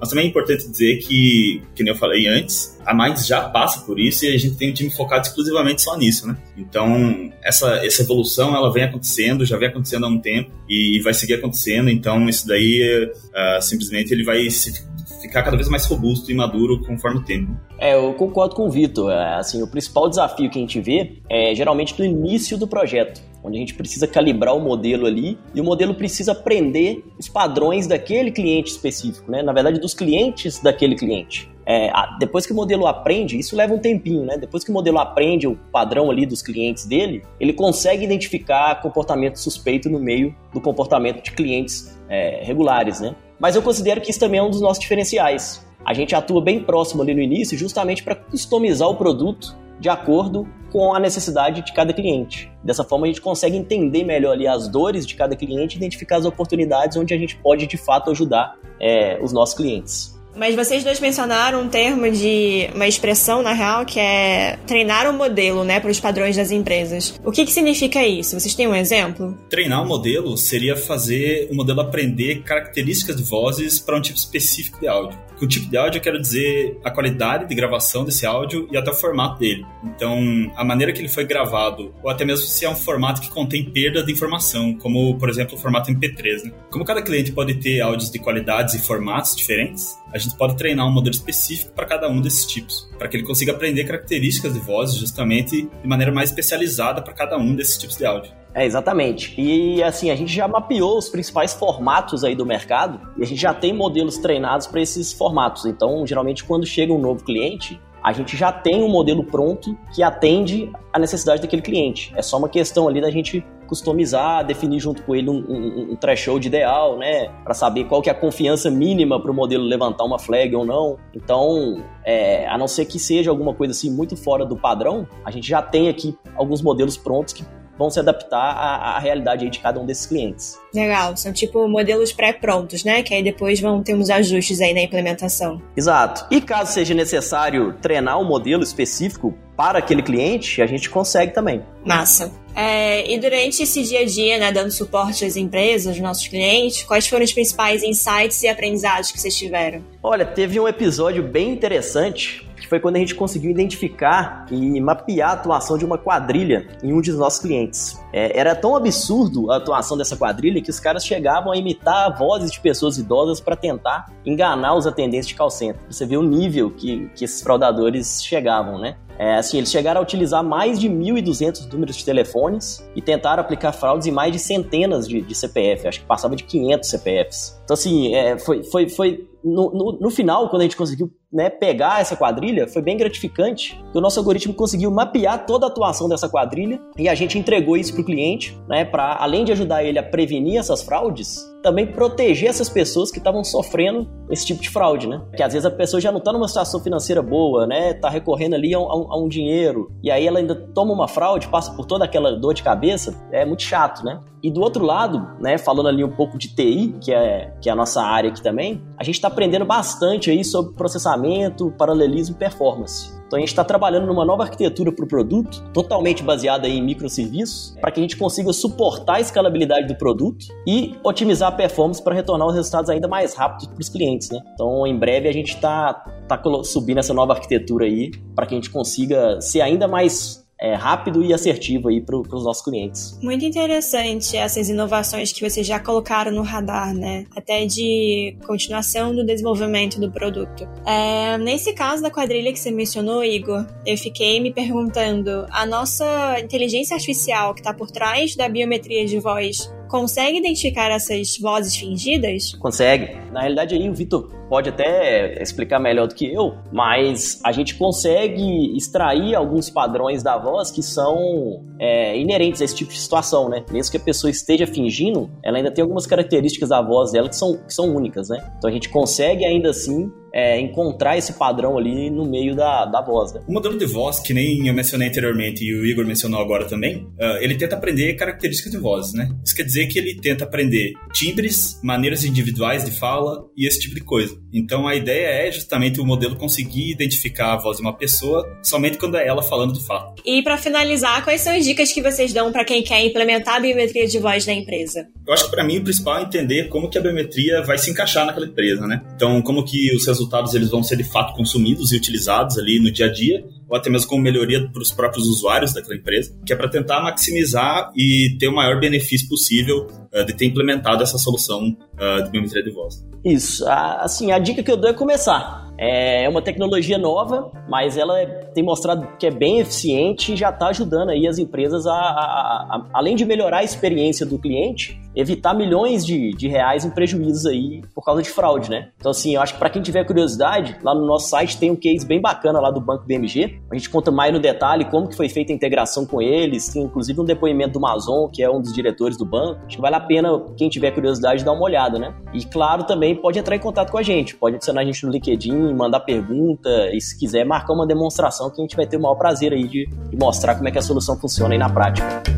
mas 0.00 0.10
também 0.10 0.26
é 0.26 0.28
importante 0.28 0.68
dizer 0.70 0.98
que, 0.98 1.62
que 1.74 1.82
nem 1.82 1.92
eu 1.92 1.98
falei 1.98 2.28
antes, 2.28 2.78
a 2.86 2.94
Minds 2.94 3.26
já 3.26 3.48
passa 3.48 3.80
por 3.80 3.98
isso 3.98 4.24
e 4.24 4.34
a 4.34 4.38
gente 4.38 4.56
tem 4.56 4.70
um 4.70 4.74
time 4.74 4.90
focado 4.90 5.26
exclusivamente 5.26 5.82
só 5.82 5.96
nisso, 5.96 6.26
né? 6.26 6.36
Então, 6.56 7.32
essa, 7.42 7.84
essa 7.84 8.02
evolução, 8.02 8.54
ela 8.54 8.72
vem 8.72 8.84
acontecendo, 8.84 9.44
já 9.44 9.56
vem 9.56 9.68
acontecendo 9.68 10.06
há 10.06 10.08
um 10.08 10.20
tempo 10.20 10.50
e 10.68 11.00
vai 11.02 11.12
seguir 11.12 11.34
acontecendo, 11.34 11.90
então 11.90 12.28
isso 12.28 12.46
daí, 12.46 13.10
uh, 13.12 13.60
simplesmente, 13.60 14.12
ele 14.12 14.24
vai 14.24 14.48
se, 14.50 14.87
ficar 15.20 15.42
cada 15.42 15.56
vez 15.56 15.68
mais 15.68 15.84
robusto 15.86 16.30
e 16.30 16.34
maduro 16.34 16.80
conforme 16.84 17.18
o 17.18 17.24
tempo. 17.24 17.56
É, 17.78 17.94
eu 17.94 18.14
concordo 18.14 18.54
com 18.54 18.66
o 18.66 18.70
Vitor. 18.70 19.10
É, 19.10 19.34
assim, 19.34 19.62
o 19.62 19.66
principal 19.66 20.08
desafio 20.08 20.50
que 20.50 20.58
a 20.58 20.60
gente 20.60 20.80
vê 20.80 21.20
é 21.28 21.54
geralmente 21.54 21.98
no 21.98 22.04
início 22.04 22.56
do 22.56 22.66
projeto 22.66 23.20
onde 23.42 23.56
a 23.56 23.60
gente 23.60 23.74
precisa 23.74 24.06
calibrar 24.06 24.54
o 24.56 24.60
modelo 24.60 25.06
ali 25.06 25.38
e 25.54 25.60
o 25.60 25.64
modelo 25.64 25.94
precisa 25.94 26.32
aprender 26.32 27.04
os 27.18 27.28
padrões 27.28 27.86
daquele 27.86 28.30
cliente 28.30 28.70
específico, 28.70 29.30
né? 29.30 29.42
Na 29.42 29.52
verdade, 29.52 29.80
dos 29.80 29.94
clientes 29.94 30.60
daquele 30.60 30.96
cliente. 30.96 31.50
É, 31.64 31.90
depois 32.18 32.46
que 32.46 32.52
o 32.52 32.56
modelo 32.56 32.86
aprende, 32.86 33.38
isso 33.38 33.54
leva 33.54 33.74
um 33.74 33.78
tempinho, 33.78 34.24
né? 34.24 34.38
Depois 34.38 34.64
que 34.64 34.70
o 34.70 34.72
modelo 34.72 34.98
aprende 34.98 35.46
o 35.46 35.54
padrão 35.70 36.10
ali 36.10 36.24
dos 36.24 36.40
clientes 36.40 36.86
dele, 36.86 37.22
ele 37.38 37.52
consegue 37.52 38.04
identificar 38.04 38.80
comportamento 38.80 39.36
suspeito 39.36 39.90
no 39.90 40.00
meio 40.00 40.34
do 40.52 40.60
comportamento 40.60 41.22
de 41.22 41.30
clientes 41.32 41.98
é, 42.08 42.42
regulares, 42.42 43.00
né? 43.00 43.14
Mas 43.38 43.56
eu 43.56 43.62
considero 43.62 44.00
que 44.00 44.10
isso 44.10 44.20
também 44.20 44.40
é 44.40 44.42
um 44.42 44.50
dos 44.50 44.60
nossos 44.60 44.80
diferenciais. 44.80 45.64
A 45.84 45.94
gente 45.94 46.14
atua 46.14 46.42
bem 46.42 46.62
próximo 46.62 47.02
ali 47.02 47.14
no 47.14 47.20
início, 47.20 47.56
justamente 47.56 48.02
para 48.02 48.14
customizar 48.14 48.88
o 48.88 48.96
produto 48.96 49.56
de 49.80 49.88
acordo 49.88 50.46
com 50.72 50.92
a 50.92 50.98
necessidade 50.98 51.62
de 51.62 51.72
cada 51.72 51.92
cliente. 51.92 52.50
Dessa 52.62 52.84
forma, 52.84 53.06
a 53.06 53.08
gente 53.08 53.20
consegue 53.20 53.56
entender 53.56 54.04
melhor 54.04 54.32
ali 54.32 54.46
as 54.46 54.68
dores 54.68 55.06
de 55.06 55.14
cada 55.14 55.36
cliente 55.36 55.76
e 55.76 55.78
identificar 55.78 56.16
as 56.16 56.24
oportunidades 56.24 56.96
onde 56.96 57.14
a 57.14 57.18
gente 57.18 57.36
pode 57.36 57.66
de 57.66 57.76
fato 57.76 58.10
ajudar 58.10 58.56
é, 58.80 59.18
os 59.22 59.32
nossos 59.32 59.54
clientes. 59.54 60.17
Mas 60.38 60.54
vocês 60.54 60.84
dois 60.84 61.00
mencionaram 61.00 61.62
um 61.62 61.68
termo 61.68 62.08
de 62.10 62.70
uma 62.74 62.86
expressão, 62.86 63.42
na 63.42 63.52
real, 63.52 63.84
que 63.84 63.98
é 63.98 64.56
treinar 64.66 65.06
o 65.06 65.10
um 65.10 65.16
modelo, 65.16 65.64
né, 65.64 65.80
para 65.80 65.90
os 65.90 65.98
padrões 65.98 66.36
das 66.36 66.50
empresas. 66.50 67.18
O 67.24 67.32
que, 67.32 67.44
que 67.44 67.52
significa 67.52 68.06
isso? 68.06 68.38
Vocês 68.38 68.54
têm 68.54 68.68
um 68.68 68.74
exemplo? 68.74 69.36
Treinar 69.50 69.82
o 69.82 69.84
um 69.84 69.88
modelo 69.88 70.36
seria 70.36 70.76
fazer 70.76 71.48
o 71.50 71.54
modelo 71.54 71.80
aprender 71.80 72.42
características 72.42 73.16
de 73.16 73.22
vozes 73.24 73.80
para 73.80 73.96
um 73.96 74.00
tipo 74.00 74.16
específico 74.16 74.80
de 74.80 74.86
áudio. 74.86 75.18
Com 75.38 75.44
o 75.44 75.48
tipo 75.48 75.70
de 75.70 75.76
áudio 75.76 75.98
eu 75.98 76.02
quero 76.02 76.20
dizer 76.20 76.78
a 76.84 76.90
qualidade 76.90 77.48
de 77.48 77.54
gravação 77.54 78.04
desse 78.04 78.26
áudio 78.26 78.68
e 78.70 78.76
até 78.76 78.90
o 78.90 78.94
formato 78.94 79.38
dele. 79.38 79.64
Então, 79.84 80.18
a 80.56 80.64
maneira 80.64 80.92
que 80.92 81.00
ele 81.00 81.08
foi 81.08 81.24
gravado, 81.24 81.94
ou 82.02 82.10
até 82.10 82.24
mesmo 82.24 82.44
se 82.46 82.64
é 82.64 82.70
um 82.70 82.74
formato 82.74 83.20
que 83.20 83.30
contém 83.30 83.64
perda 83.64 84.02
de 84.02 84.12
informação, 84.12 84.74
como, 84.74 85.16
por 85.16 85.28
exemplo, 85.28 85.56
o 85.56 85.58
formato 85.58 85.90
MP3. 85.90 86.44
Né? 86.44 86.52
Como 86.70 86.84
cada 86.84 87.02
cliente 87.02 87.32
pode 87.32 87.54
ter 87.54 87.80
áudios 87.80 88.10
de 88.10 88.18
qualidades 88.18 88.74
e 88.74 88.78
formatos 88.80 89.36
diferentes, 89.36 89.96
a 90.12 90.18
gente 90.18 90.36
pode 90.36 90.56
treinar 90.56 90.86
um 90.86 90.92
modelo 90.92 91.14
específico 91.14 91.72
para 91.72 91.86
cada 91.86 92.08
um 92.08 92.20
desses 92.20 92.46
tipos, 92.46 92.88
para 92.98 93.08
que 93.08 93.16
ele 93.16 93.24
consiga 93.24 93.52
aprender 93.52 93.84
características 93.84 94.54
de 94.54 94.60
vozes 94.60 94.96
justamente 94.96 95.62
de 95.62 95.88
maneira 95.88 96.12
mais 96.12 96.30
especializada 96.30 97.02
para 97.02 97.12
cada 97.12 97.36
um 97.36 97.54
desses 97.54 97.76
tipos 97.76 97.96
de 97.96 98.06
áudio. 98.06 98.32
É, 98.54 98.64
exatamente. 98.64 99.34
E 99.40 99.82
assim, 99.82 100.10
a 100.10 100.16
gente 100.16 100.32
já 100.32 100.48
mapeou 100.48 100.98
os 100.98 101.08
principais 101.08 101.52
formatos 101.54 102.24
aí 102.24 102.34
do 102.34 102.44
mercado 102.44 103.00
e 103.16 103.22
a 103.22 103.26
gente 103.26 103.40
já 103.40 103.54
tem 103.54 103.72
modelos 103.72 104.18
treinados 104.18 104.66
para 104.66 104.80
esses 104.80 105.12
formatos. 105.12 105.64
Então, 105.66 106.06
geralmente, 106.06 106.44
quando 106.44 106.66
chega 106.66 106.92
um 106.92 106.98
novo 106.98 107.22
cliente, 107.22 107.80
a 108.02 108.12
gente 108.12 108.36
já 108.36 108.50
tem 108.50 108.82
um 108.82 108.88
modelo 108.88 109.22
pronto 109.22 109.76
que 109.94 110.02
atende 110.02 110.72
a 110.92 110.98
necessidade 110.98 111.42
daquele 111.42 111.62
cliente. 111.62 112.12
É 112.16 112.22
só 112.22 112.38
uma 112.38 112.48
questão 112.48 112.88
ali 112.88 113.00
da 113.00 113.10
gente 113.10 113.44
customizar, 113.68 114.44
definir 114.44 114.80
junto 114.80 115.02
com 115.02 115.14
ele 115.14 115.28
um, 115.28 115.44
um, 115.48 115.92
um 115.92 115.96
threshold 115.96 116.48
ideal, 116.48 116.96
né? 116.96 117.28
Para 117.44 117.54
saber 117.54 117.84
qual 117.84 118.02
que 118.02 118.08
é 118.08 118.12
a 118.12 118.14
confiança 118.14 118.70
mínima 118.70 119.20
para 119.20 119.30
o 119.30 119.34
modelo 119.34 119.62
levantar 119.64 120.04
uma 120.04 120.18
flag 120.18 120.54
ou 120.56 120.64
não. 120.64 120.98
Então, 121.14 121.84
é, 122.04 122.48
a 122.48 122.56
não 122.56 122.66
ser 122.66 122.86
que 122.86 122.98
seja 122.98 123.30
alguma 123.30 123.54
coisa 123.54 123.72
assim 123.72 123.90
muito 123.90 124.16
fora 124.16 124.44
do 124.44 124.56
padrão, 124.56 125.06
a 125.24 125.30
gente 125.30 125.46
já 125.48 125.62
tem 125.62 125.88
aqui 125.88 126.16
alguns 126.34 126.62
modelos 126.62 126.96
prontos 126.96 127.34
que 127.34 127.44
vão 127.78 127.88
se 127.88 128.00
adaptar 128.00 128.36
à, 128.56 128.96
à 128.96 128.98
realidade 128.98 129.48
de 129.48 129.58
cada 129.60 129.80
um 129.80 129.86
desses 129.86 130.04
clientes. 130.04 130.58
Legal, 130.74 131.16
são 131.16 131.32
tipo 131.32 131.66
modelos 131.68 132.12
pré-prontos, 132.12 132.82
né? 132.82 133.02
Que 133.02 133.14
aí 133.14 133.22
depois 133.22 133.60
vão 133.60 133.82
ter 133.82 133.94
uns 133.94 134.10
ajustes 134.10 134.60
aí 134.60 134.74
na 134.74 134.80
implementação. 134.80 135.62
Exato. 135.76 136.26
E 136.30 136.40
caso 136.40 136.72
seja 136.72 136.92
necessário 136.92 137.74
treinar 137.80 138.18
um 138.18 138.24
modelo 138.24 138.62
específico 138.62 139.32
para 139.56 139.78
aquele 139.78 140.02
cliente, 140.02 140.60
a 140.60 140.66
gente 140.66 140.90
consegue 140.90 141.32
também. 141.32 141.62
Massa. 141.84 142.32
É, 142.60 143.08
e 143.08 143.20
durante 143.20 143.62
esse 143.62 143.84
dia 143.84 144.00
a 144.00 144.04
dia, 144.04 144.36
né, 144.36 144.50
dando 144.50 144.72
suporte 144.72 145.24
às 145.24 145.36
empresas, 145.36 145.86
aos 145.86 146.00
nossos 146.00 146.26
clientes, 146.26 146.82
quais 146.82 147.06
foram 147.06 147.24
os 147.24 147.32
principais 147.32 147.84
insights 147.84 148.42
e 148.42 148.48
aprendizados 148.48 149.12
que 149.12 149.20
vocês 149.20 149.36
tiveram? 149.36 149.80
Olha, 150.02 150.26
teve 150.26 150.58
um 150.58 150.66
episódio 150.66 151.22
bem 151.22 151.52
interessante 151.52 152.44
que 152.56 152.66
foi 152.66 152.80
quando 152.80 152.96
a 152.96 152.98
gente 152.98 153.14
conseguiu 153.14 153.52
identificar 153.52 154.44
e 154.50 154.80
mapear 154.80 155.30
a 155.30 155.32
atuação 155.34 155.78
de 155.78 155.84
uma 155.84 155.96
quadrilha 155.96 156.66
em 156.82 156.92
um 156.92 157.00
dos 157.00 157.14
nossos 157.14 157.38
clientes. 157.38 157.96
É, 158.12 158.36
era 158.36 158.56
tão 158.56 158.74
absurdo 158.74 159.52
a 159.52 159.58
atuação 159.58 159.96
dessa 159.96 160.16
quadrilha 160.16 160.60
que 160.60 160.68
os 160.68 160.80
caras 160.80 161.06
chegavam 161.06 161.52
a 161.52 161.56
imitar 161.56 162.18
vozes 162.18 162.50
de 162.50 162.58
pessoas 162.58 162.98
idosas 162.98 163.38
para 163.38 163.54
tentar 163.54 164.12
enganar 164.26 164.74
os 164.74 164.84
atendentes 164.84 165.28
de 165.28 165.36
call 165.36 165.50
center. 165.50 165.80
Você 165.88 166.04
vê 166.04 166.16
o 166.16 166.24
nível 166.24 166.72
que, 166.72 167.08
que 167.14 167.24
esses 167.24 167.40
fraudadores 167.40 168.24
chegavam, 168.24 168.80
né? 168.80 168.96
É, 169.18 169.34
assim, 169.34 169.58
eles 169.58 169.70
chegaram 169.70 170.00
a 170.00 170.02
utilizar 170.02 170.44
mais 170.44 170.78
de 170.78 170.88
1.200 170.88 171.70
números 171.72 171.96
de 171.96 172.04
telefones 172.04 172.88
e 172.94 173.02
tentaram 173.02 173.42
aplicar 173.42 173.72
fraudes 173.72 174.06
em 174.06 174.12
mais 174.12 174.32
de 174.32 174.38
centenas 174.38 175.08
de, 175.08 175.20
de 175.20 175.34
CPF, 175.34 175.88
acho 175.88 176.00
que 176.00 176.06
passava 176.06 176.36
de 176.36 176.44
500 176.44 176.88
CPFs. 176.88 177.60
Então, 177.64 177.74
assim, 177.74 178.14
é, 178.14 178.38
foi, 178.38 178.62
foi, 178.62 178.88
foi 178.88 179.28
no, 179.44 179.70
no, 179.70 179.98
no, 180.00 180.10
final, 180.10 180.48
quando 180.48 180.62
a 180.62 180.64
gente 180.64 180.76
conseguiu 180.76 181.10
né, 181.32 181.48
pegar 181.48 182.00
essa 182.00 182.16
quadrilha, 182.16 182.66
foi 182.66 182.82
bem 182.82 182.96
gratificante, 182.96 183.80
que 183.92 183.98
o 183.98 184.00
nosso 184.00 184.18
algoritmo 184.18 184.54
conseguiu 184.54 184.90
mapear 184.90 185.46
toda 185.46 185.66
a 185.66 185.68
atuação 185.68 186.08
dessa 186.08 186.28
quadrilha 186.28 186.80
e 186.96 187.08
a 187.08 187.14
gente 187.14 187.38
entregou 187.38 187.76
isso 187.76 187.92
para 187.92 188.02
o 188.02 188.04
cliente, 188.04 188.58
né, 188.68 188.84
para 188.84 189.16
além 189.20 189.44
de 189.44 189.52
ajudar 189.52 189.84
ele 189.84 189.98
a 189.98 190.02
prevenir 190.02 190.58
essas 190.58 190.82
fraudes, 190.82 191.48
também 191.62 191.86
proteger 191.86 192.48
essas 192.48 192.68
pessoas 192.68 193.10
que 193.10 193.18
estavam 193.18 193.42
sofrendo 193.44 194.08
esse 194.30 194.46
tipo 194.46 194.60
de 194.60 194.70
fraude, 194.70 195.08
né? 195.08 195.20
Que 195.36 195.42
às 195.42 195.52
vezes 195.52 195.66
a 195.66 195.70
pessoa 195.70 196.00
já 196.00 196.12
não 196.12 196.18
está 196.18 196.32
numa 196.32 196.46
situação 196.46 196.80
financeira 196.80 197.22
boa, 197.22 197.66
né? 197.66 197.94
Tá 197.94 198.08
recorrendo 198.08 198.54
ali 198.54 198.74
a 198.74 198.78
um, 198.78 199.12
a 199.12 199.18
um, 199.18 199.28
dinheiro 199.28 199.90
e 200.02 200.10
aí 200.10 200.26
ela 200.26 200.38
ainda 200.38 200.54
toma 200.54 200.92
uma 200.92 201.08
fraude, 201.08 201.48
passa 201.48 201.72
por 201.72 201.86
toda 201.86 202.04
aquela 202.04 202.32
dor 202.32 202.54
de 202.54 202.62
cabeça, 202.62 203.14
é 203.32 203.44
muito 203.44 203.62
chato, 203.62 204.04
né? 204.04 204.20
E 204.42 204.50
do 204.50 204.60
outro 204.60 204.84
lado, 204.84 205.26
né, 205.40 205.58
falando 205.58 205.88
ali 205.88 206.04
um 206.04 206.14
pouco 206.14 206.38
de 206.38 206.54
TI, 206.54 206.94
que 207.00 207.12
é, 207.12 207.52
que 207.60 207.68
é 207.68 207.72
a 207.72 207.74
nossa 207.74 208.00
área 208.00 208.30
aqui 208.30 208.40
também, 208.40 208.80
a 208.96 209.02
gente 209.02 209.16
está 209.16 209.27
aprendendo 209.28 209.64
bastante 209.64 210.30
aí 210.30 210.44
sobre 210.44 210.74
processamento, 210.74 211.70
paralelismo 211.78 212.34
e 212.34 212.38
performance. 212.38 213.18
Então 213.28 213.36
a 213.36 213.40
gente 213.40 213.50
está 213.50 213.62
trabalhando 213.62 214.06
numa 214.06 214.24
nova 214.24 214.44
arquitetura 214.44 214.90
para 214.90 215.04
o 215.04 215.08
produto, 215.08 215.62
totalmente 215.72 216.22
baseada 216.22 216.66
em 216.66 216.82
microserviços, 216.82 217.76
para 217.78 217.90
que 217.90 218.00
a 218.00 218.02
gente 218.02 218.16
consiga 218.16 218.52
suportar 218.54 219.16
a 219.16 219.20
escalabilidade 219.20 219.86
do 219.86 219.94
produto 219.96 220.46
e 220.66 220.96
otimizar 221.04 221.50
a 221.50 221.52
performance 221.52 222.02
para 222.02 222.14
retornar 222.14 222.48
os 222.48 222.54
resultados 222.54 222.88
ainda 222.88 223.06
mais 223.06 223.34
rápidos 223.34 223.66
para 223.66 223.80
os 223.80 223.88
clientes. 223.90 224.30
Né? 224.30 224.40
Então 224.54 224.86
em 224.86 224.98
breve 224.98 225.28
a 225.28 225.32
gente 225.32 225.54
está 225.54 225.92
tá 226.26 226.40
subindo 226.64 226.98
essa 226.98 227.12
nova 227.12 227.34
arquitetura 227.34 227.84
aí 227.84 228.10
para 228.34 228.46
que 228.46 228.54
a 228.54 228.56
gente 228.56 228.70
consiga 228.70 229.38
ser 229.42 229.60
ainda 229.60 229.86
mais 229.86 230.47
é, 230.60 230.74
rápido 230.74 231.22
e 231.22 231.32
assertivo 231.32 231.88
aí 231.88 232.00
para 232.00 232.16
os 232.16 232.44
nossos 232.44 232.62
clientes. 232.62 233.18
Muito 233.22 233.44
interessante 233.44 234.36
essas 234.36 234.68
inovações 234.68 235.32
que 235.32 235.48
vocês 235.48 235.66
já 235.66 235.78
colocaram 235.78 236.32
no 236.32 236.42
radar, 236.42 236.94
né? 236.94 237.26
Até 237.36 237.64
de 237.64 238.36
continuação 238.46 239.14
do 239.14 239.24
desenvolvimento 239.24 240.00
do 240.00 240.10
produto. 240.10 240.68
É, 240.86 241.38
nesse 241.38 241.72
caso 241.72 242.02
da 242.02 242.10
quadrilha 242.10 242.52
que 242.52 242.58
você 242.58 242.70
mencionou, 242.70 243.24
Igor, 243.24 243.66
eu 243.86 243.96
fiquei 243.96 244.40
me 244.40 244.52
perguntando: 244.52 245.46
a 245.50 245.64
nossa 245.64 246.40
inteligência 246.40 246.94
artificial 246.94 247.54
que 247.54 247.60
está 247.60 247.72
por 247.72 247.90
trás 247.90 248.34
da 248.34 248.48
biometria 248.48 249.06
de 249.06 249.18
voz 249.18 249.72
consegue 249.88 250.38
identificar 250.38 250.90
essas 250.90 251.36
vozes 251.38 251.76
fingidas? 251.76 252.54
Consegue. 252.54 253.16
Na 253.32 253.40
realidade, 253.40 253.74
aí 253.74 253.88
o 253.88 253.94
Vitor 253.94 254.30
pode 254.48 254.68
até 254.68 255.42
explicar 255.42 255.78
melhor 255.78 256.08
do 256.08 256.14
que 256.14 256.32
eu, 256.32 256.54
mas 256.72 257.40
a 257.44 257.52
gente 257.52 257.74
consegue 257.74 258.76
extrair 258.76 259.34
alguns 259.34 259.68
padrões 259.68 260.22
da 260.22 260.38
voz 260.38 260.70
que 260.70 260.82
são 260.82 261.64
é, 261.78 262.18
inerentes 262.18 262.62
a 262.62 262.64
esse 262.64 262.74
tipo 262.74 262.92
de 262.92 262.98
situação, 262.98 263.48
né? 263.48 263.64
Mesmo 263.70 263.90
que 263.90 263.96
a 263.98 264.00
pessoa 264.00 264.30
esteja 264.30 264.66
fingindo, 264.66 265.30
ela 265.42 265.58
ainda 265.58 265.70
tem 265.70 265.82
algumas 265.82 266.06
características 266.06 266.70
da 266.70 266.80
voz 266.80 267.12
dela 267.12 267.28
que 267.28 267.36
são, 267.36 267.56
que 267.56 267.72
são 267.72 267.94
únicas, 267.94 268.28
né? 268.28 268.38
Então 268.56 268.68
a 268.68 268.72
gente 268.72 268.88
consegue 268.88 269.44
ainda 269.44 269.70
assim 269.70 270.10
é, 270.32 270.60
encontrar 270.60 271.16
esse 271.16 271.32
padrão 271.34 271.76
ali 271.78 272.10
no 272.10 272.24
meio 272.24 272.54
da, 272.54 272.84
da 272.84 273.00
voz. 273.00 273.32
Né? 273.32 273.42
O 273.48 273.52
modelo 273.52 273.78
de 273.78 273.86
voz, 273.86 274.20
que 274.20 274.34
nem 274.34 274.66
eu 274.66 274.74
mencionei 274.74 275.08
anteriormente 275.08 275.64
e 275.64 275.74
o 275.74 275.86
Igor 275.86 276.06
mencionou 276.06 276.40
agora 276.40 276.64
também, 276.64 277.04
uh, 277.18 277.38
ele 277.40 277.56
tenta 277.56 277.76
aprender 277.76 278.14
características 278.14 278.72
de 278.72 278.78
voz, 278.78 279.12
né? 279.12 279.28
Isso 279.44 279.54
quer 279.54 279.64
dizer 279.64 279.86
que 279.86 279.98
ele 279.98 280.14
tenta 280.20 280.44
aprender 280.44 280.92
timbres, 281.12 281.80
maneiras 281.82 282.24
individuais 282.24 282.84
de 282.84 282.90
fala 282.90 283.44
e 283.56 283.66
esse 283.66 283.80
tipo 283.80 283.94
de 283.94 284.02
coisa. 284.02 284.36
Então 284.52 284.86
a 284.86 284.94
ideia 284.94 285.48
é 285.48 285.52
justamente 285.52 286.00
o 286.00 286.04
modelo 286.04 286.36
conseguir 286.36 286.90
identificar 286.90 287.54
a 287.54 287.56
voz 287.56 287.76
de 287.76 287.82
uma 287.82 287.96
pessoa 287.96 288.44
somente 288.62 288.98
quando 288.98 289.16
é 289.16 289.26
ela 289.26 289.42
falando 289.42 289.72
de 289.72 289.84
fato. 289.84 290.22
E 290.24 290.42
para 290.42 290.56
finalizar, 290.56 291.24
quais 291.24 291.40
são 291.40 291.54
as 291.54 291.64
dicas 291.64 291.92
que 291.92 292.02
vocês 292.02 292.32
dão 292.32 292.52
para 292.52 292.64
quem 292.64 292.82
quer 292.82 293.04
implementar 293.04 293.56
a 293.56 293.60
biometria 293.60 294.06
de 294.06 294.18
voz 294.18 294.46
na 294.46 294.52
empresa? 294.52 295.06
Eu 295.26 295.34
acho 295.34 295.44
que 295.44 295.50
para 295.50 295.64
mim 295.64 295.78
o 295.78 295.84
principal 295.84 296.18
é 296.18 296.22
entender 296.22 296.68
como 296.68 296.88
que 296.88 296.98
a 296.98 297.00
biometria 297.00 297.62
vai 297.62 297.78
se 297.78 297.90
encaixar 297.90 298.26
naquela 298.26 298.46
empresa, 298.46 298.86
né? 298.86 299.02
Então 299.14 299.40
como 299.42 299.64
que 299.64 299.94
os 299.94 300.04
resultados 300.18 300.54
eles 300.54 300.70
vão 300.70 300.82
ser 300.82 300.96
de 300.96 301.04
fato 301.04 301.34
consumidos 301.34 301.92
e 301.92 301.96
utilizados 301.96 302.58
ali 302.58 302.80
no 302.80 302.90
dia 302.90 303.06
a 303.06 303.12
dia, 303.12 303.44
ou 303.68 303.76
até 303.76 303.88
mesmo 303.88 304.08
como 304.08 304.22
melhoria 304.22 304.68
para 304.70 304.82
os 304.82 304.90
próprios 304.90 305.26
usuários 305.26 305.72
daquela 305.72 305.96
empresa, 305.96 306.36
que 306.44 306.52
é 306.52 306.56
para 306.56 306.68
tentar 306.68 307.02
maximizar 307.02 307.90
e 307.96 308.36
ter 308.38 308.48
o 308.48 308.54
maior 308.54 308.80
benefício 308.80 309.28
possível 309.28 309.86
uh, 310.12 310.24
de 310.24 310.34
ter 310.34 310.46
implementado 310.46 311.02
essa 311.02 311.18
solução 311.18 311.76
uh, 311.94 312.24
de 312.24 312.30
biometria 312.30 312.62
de 312.62 312.70
voz. 312.70 313.04
Isso. 313.24 313.64
Assim, 313.68 314.32
a 314.32 314.38
dica 314.38 314.62
que 314.62 314.70
eu 314.70 314.76
dou 314.76 314.90
é 314.90 314.94
começar. 314.94 315.67
É 315.78 316.28
uma 316.28 316.42
tecnologia 316.42 316.98
nova, 316.98 317.52
mas 317.68 317.96
ela 317.96 318.26
tem 318.52 318.64
mostrado 318.64 319.06
que 319.16 319.26
é 319.26 319.30
bem 319.30 319.60
eficiente 319.60 320.32
e 320.32 320.36
já 320.36 320.50
está 320.50 320.68
ajudando 320.68 321.10
aí 321.10 321.26
as 321.26 321.38
empresas 321.38 321.86
a, 321.86 321.92
a, 321.92 321.94
a, 321.94 322.86
além 322.92 323.14
de 323.14 323.24
melhorar 323.24 323.58
a 323.58 323.64
experiência 323.64 324.26
do 324.26 324.38
cliente, 324.38 325.00
evitar 325.14 325.54
milhões 325.54 326.04
de, 326.04 326.30
de 326.30 326.48
reais 326.48 326.84
em 326.84 326.90
prejuízos 326.90 327.46
aí 327.46 327.82
por 327.94 328.04
causa 328.04 328.22
de 328.22 328.28
fraude, 328.28 328.70
né? 328.70 328.88
Então, 328.96 329.10
assim, 329.10 329.34
eu 329.34 329.40
acho 329.40 329.54
que 329.54 329.58
para 329.58 329.70
quem 329.70 329.82
tiver 329.82 330.04
curiosidade, 330.04 330.76
lá 330.82 330.94
no 330.94 331.06
nosso 331.06 331.28
site 331.28 331.58
tem 331.58 331.70
um 331.70 331.76
case 331.76 332.06
bem 332.06 332.20
bacana 332.20 332.60
lá 332.60 332.70
do 332.70 332.80
Banco 332.80 333.04
BMG. 333.04 333.60
A 333.70 333.74
gente 333.74 333.90
conta 333.90 334.10
mais 334.10 334.32
no 334.32 334.40
detalhe 334.40 334.84
como 334.84 335.08
que 335.08 335.16
foi 335.16 335.28
feita 335.28 335.52
a 335.52 335.56
integração 335.56 336.06
com 336.06 336.20
eles, 336.20 336.68
tem 336.68 336.82
inclusive 336.82 337.20
um 337.20 337.24
depoimento 337.24 337.74
do 337.74 337.80
Mazon, 337.80 338.28
que 338.28 338.42
é 338.42 338.50
um 338.50 338.60
dos 338.60 338.72
diretores 338.72 339.16
do 339.16 339.24
banco. 339.24 339.60
Acho 339.66 339.76
que 339.76 339.82
vale 339.82 339.96
a 339.96 340.00
pena 340.00 340.40
quem 340.56 340.68
tiver 340.68 340.90
curiosidade 340.90 341.44
dar 341.44 341.52
uma 341.52 341.64
olhada, 341.64 341.98
né? 341.98 342.14
E 342.32 342.44
claro, 342.44 342.84
também 342.84 343.14
pode 343.14 343.38
entrar 343.38 343.56
em 343.56 343.60
contato 343.60 343.90
com 343.90 343.98
a 343.98 344.02
gente, 344.02 344.36
pode 344.36 344.56
adicionar 344.56 344.82
a 344.82 344.84
gente 344.84 345.04
no 345.04 345.12
LinkedIn, 345.12 345.67
mandar 345.74 346.00
pergunta 346.00 346.68
e 346.92 347.00
se 347.00 347.18
quiser 347.18 347.44
marcar 347.44 347.72
uma 347.72 347.86
demonstração 347.86 348.50
que 348.50 348.60
a 348.60 348.62
gente 348.62 348.76
vai 348.76 348.86
ter 348.86 348.96
o 348.96 349.02
maior 349.02 349.16
prazer 349.16 349.52
aí 349.52 349.66
de, 349.66 349.86
de 349.86 350.16
mostrar 350.16 350.54
como 350.54 350.68
é 350.68 350.70
que 350.70 350.78
a 350.78 350.82
solução 350.82 351.18
funciona 351.18 351.54
aí 351.54 351.58
na 351.58 351.68
prática. 351.68 352.37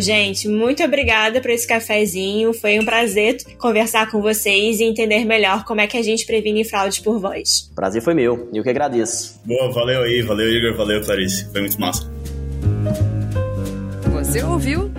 Gente. 0.00 0.48
Muito 0.48 0.82
obrigada 0.82 1.40
por 1.40 1.50
esse 1.50 1.66
cafezinho. 1.66 2.52
Foi 2.52 2.78
um 2.78 2.84
prazer 2.84 3.36
conversar 3.58 4.10
com 4.10 4.20
vocês 4.20 4.80
e 4.80 4.84
entender 4.84 5.24
melhor 5.24 5.64
como 5.64 5.80
é 5.80 5.86
que 5.86 5.96
a 5.96 6.02
gente 6.02 6.26
previne 6.26 6.64
fraudes 6.64 6.98
por 6.98 7.18
voz. 7.20 7.70
Prazer 7.74 8.02
foi 8.02 8.14
meu. 8.14 8.48
Eu 8.52 8.62
que 8.62 8.70
agradeço. 8.70 9.40
Boa, 9.44 9.70
valeu 9.72 10.02
aí. 10.02 10.22
Valeu, 10.22 10.48
Igor. 10.48 10.76
Valeu, 10.76 11.00
Clarice. 11.02 11.50
Foi 11.52 11.60
muito 11.60 11.80
massa. 11.80 12.10
Você 14.12 14.42
ouviu? 14.42 14.90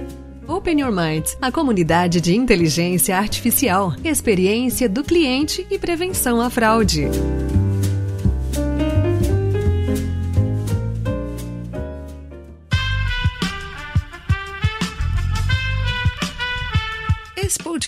Open 0.47 0.81
Your 0.81 0.91
Mind, 0.91 1.25
a 1.41 1.49
comunidade 1.51 2.19
de 2.19 2.35
inteligência 2.35 3.17
artificial, 3.17 3.93
experiência 4.03 4.89
do 4.89 5.03
cliente 5.03 5.65
e 5.71 5.79
prevenção 5.79 6.41
à 6.41 6.49
fraude. 6.49 7.07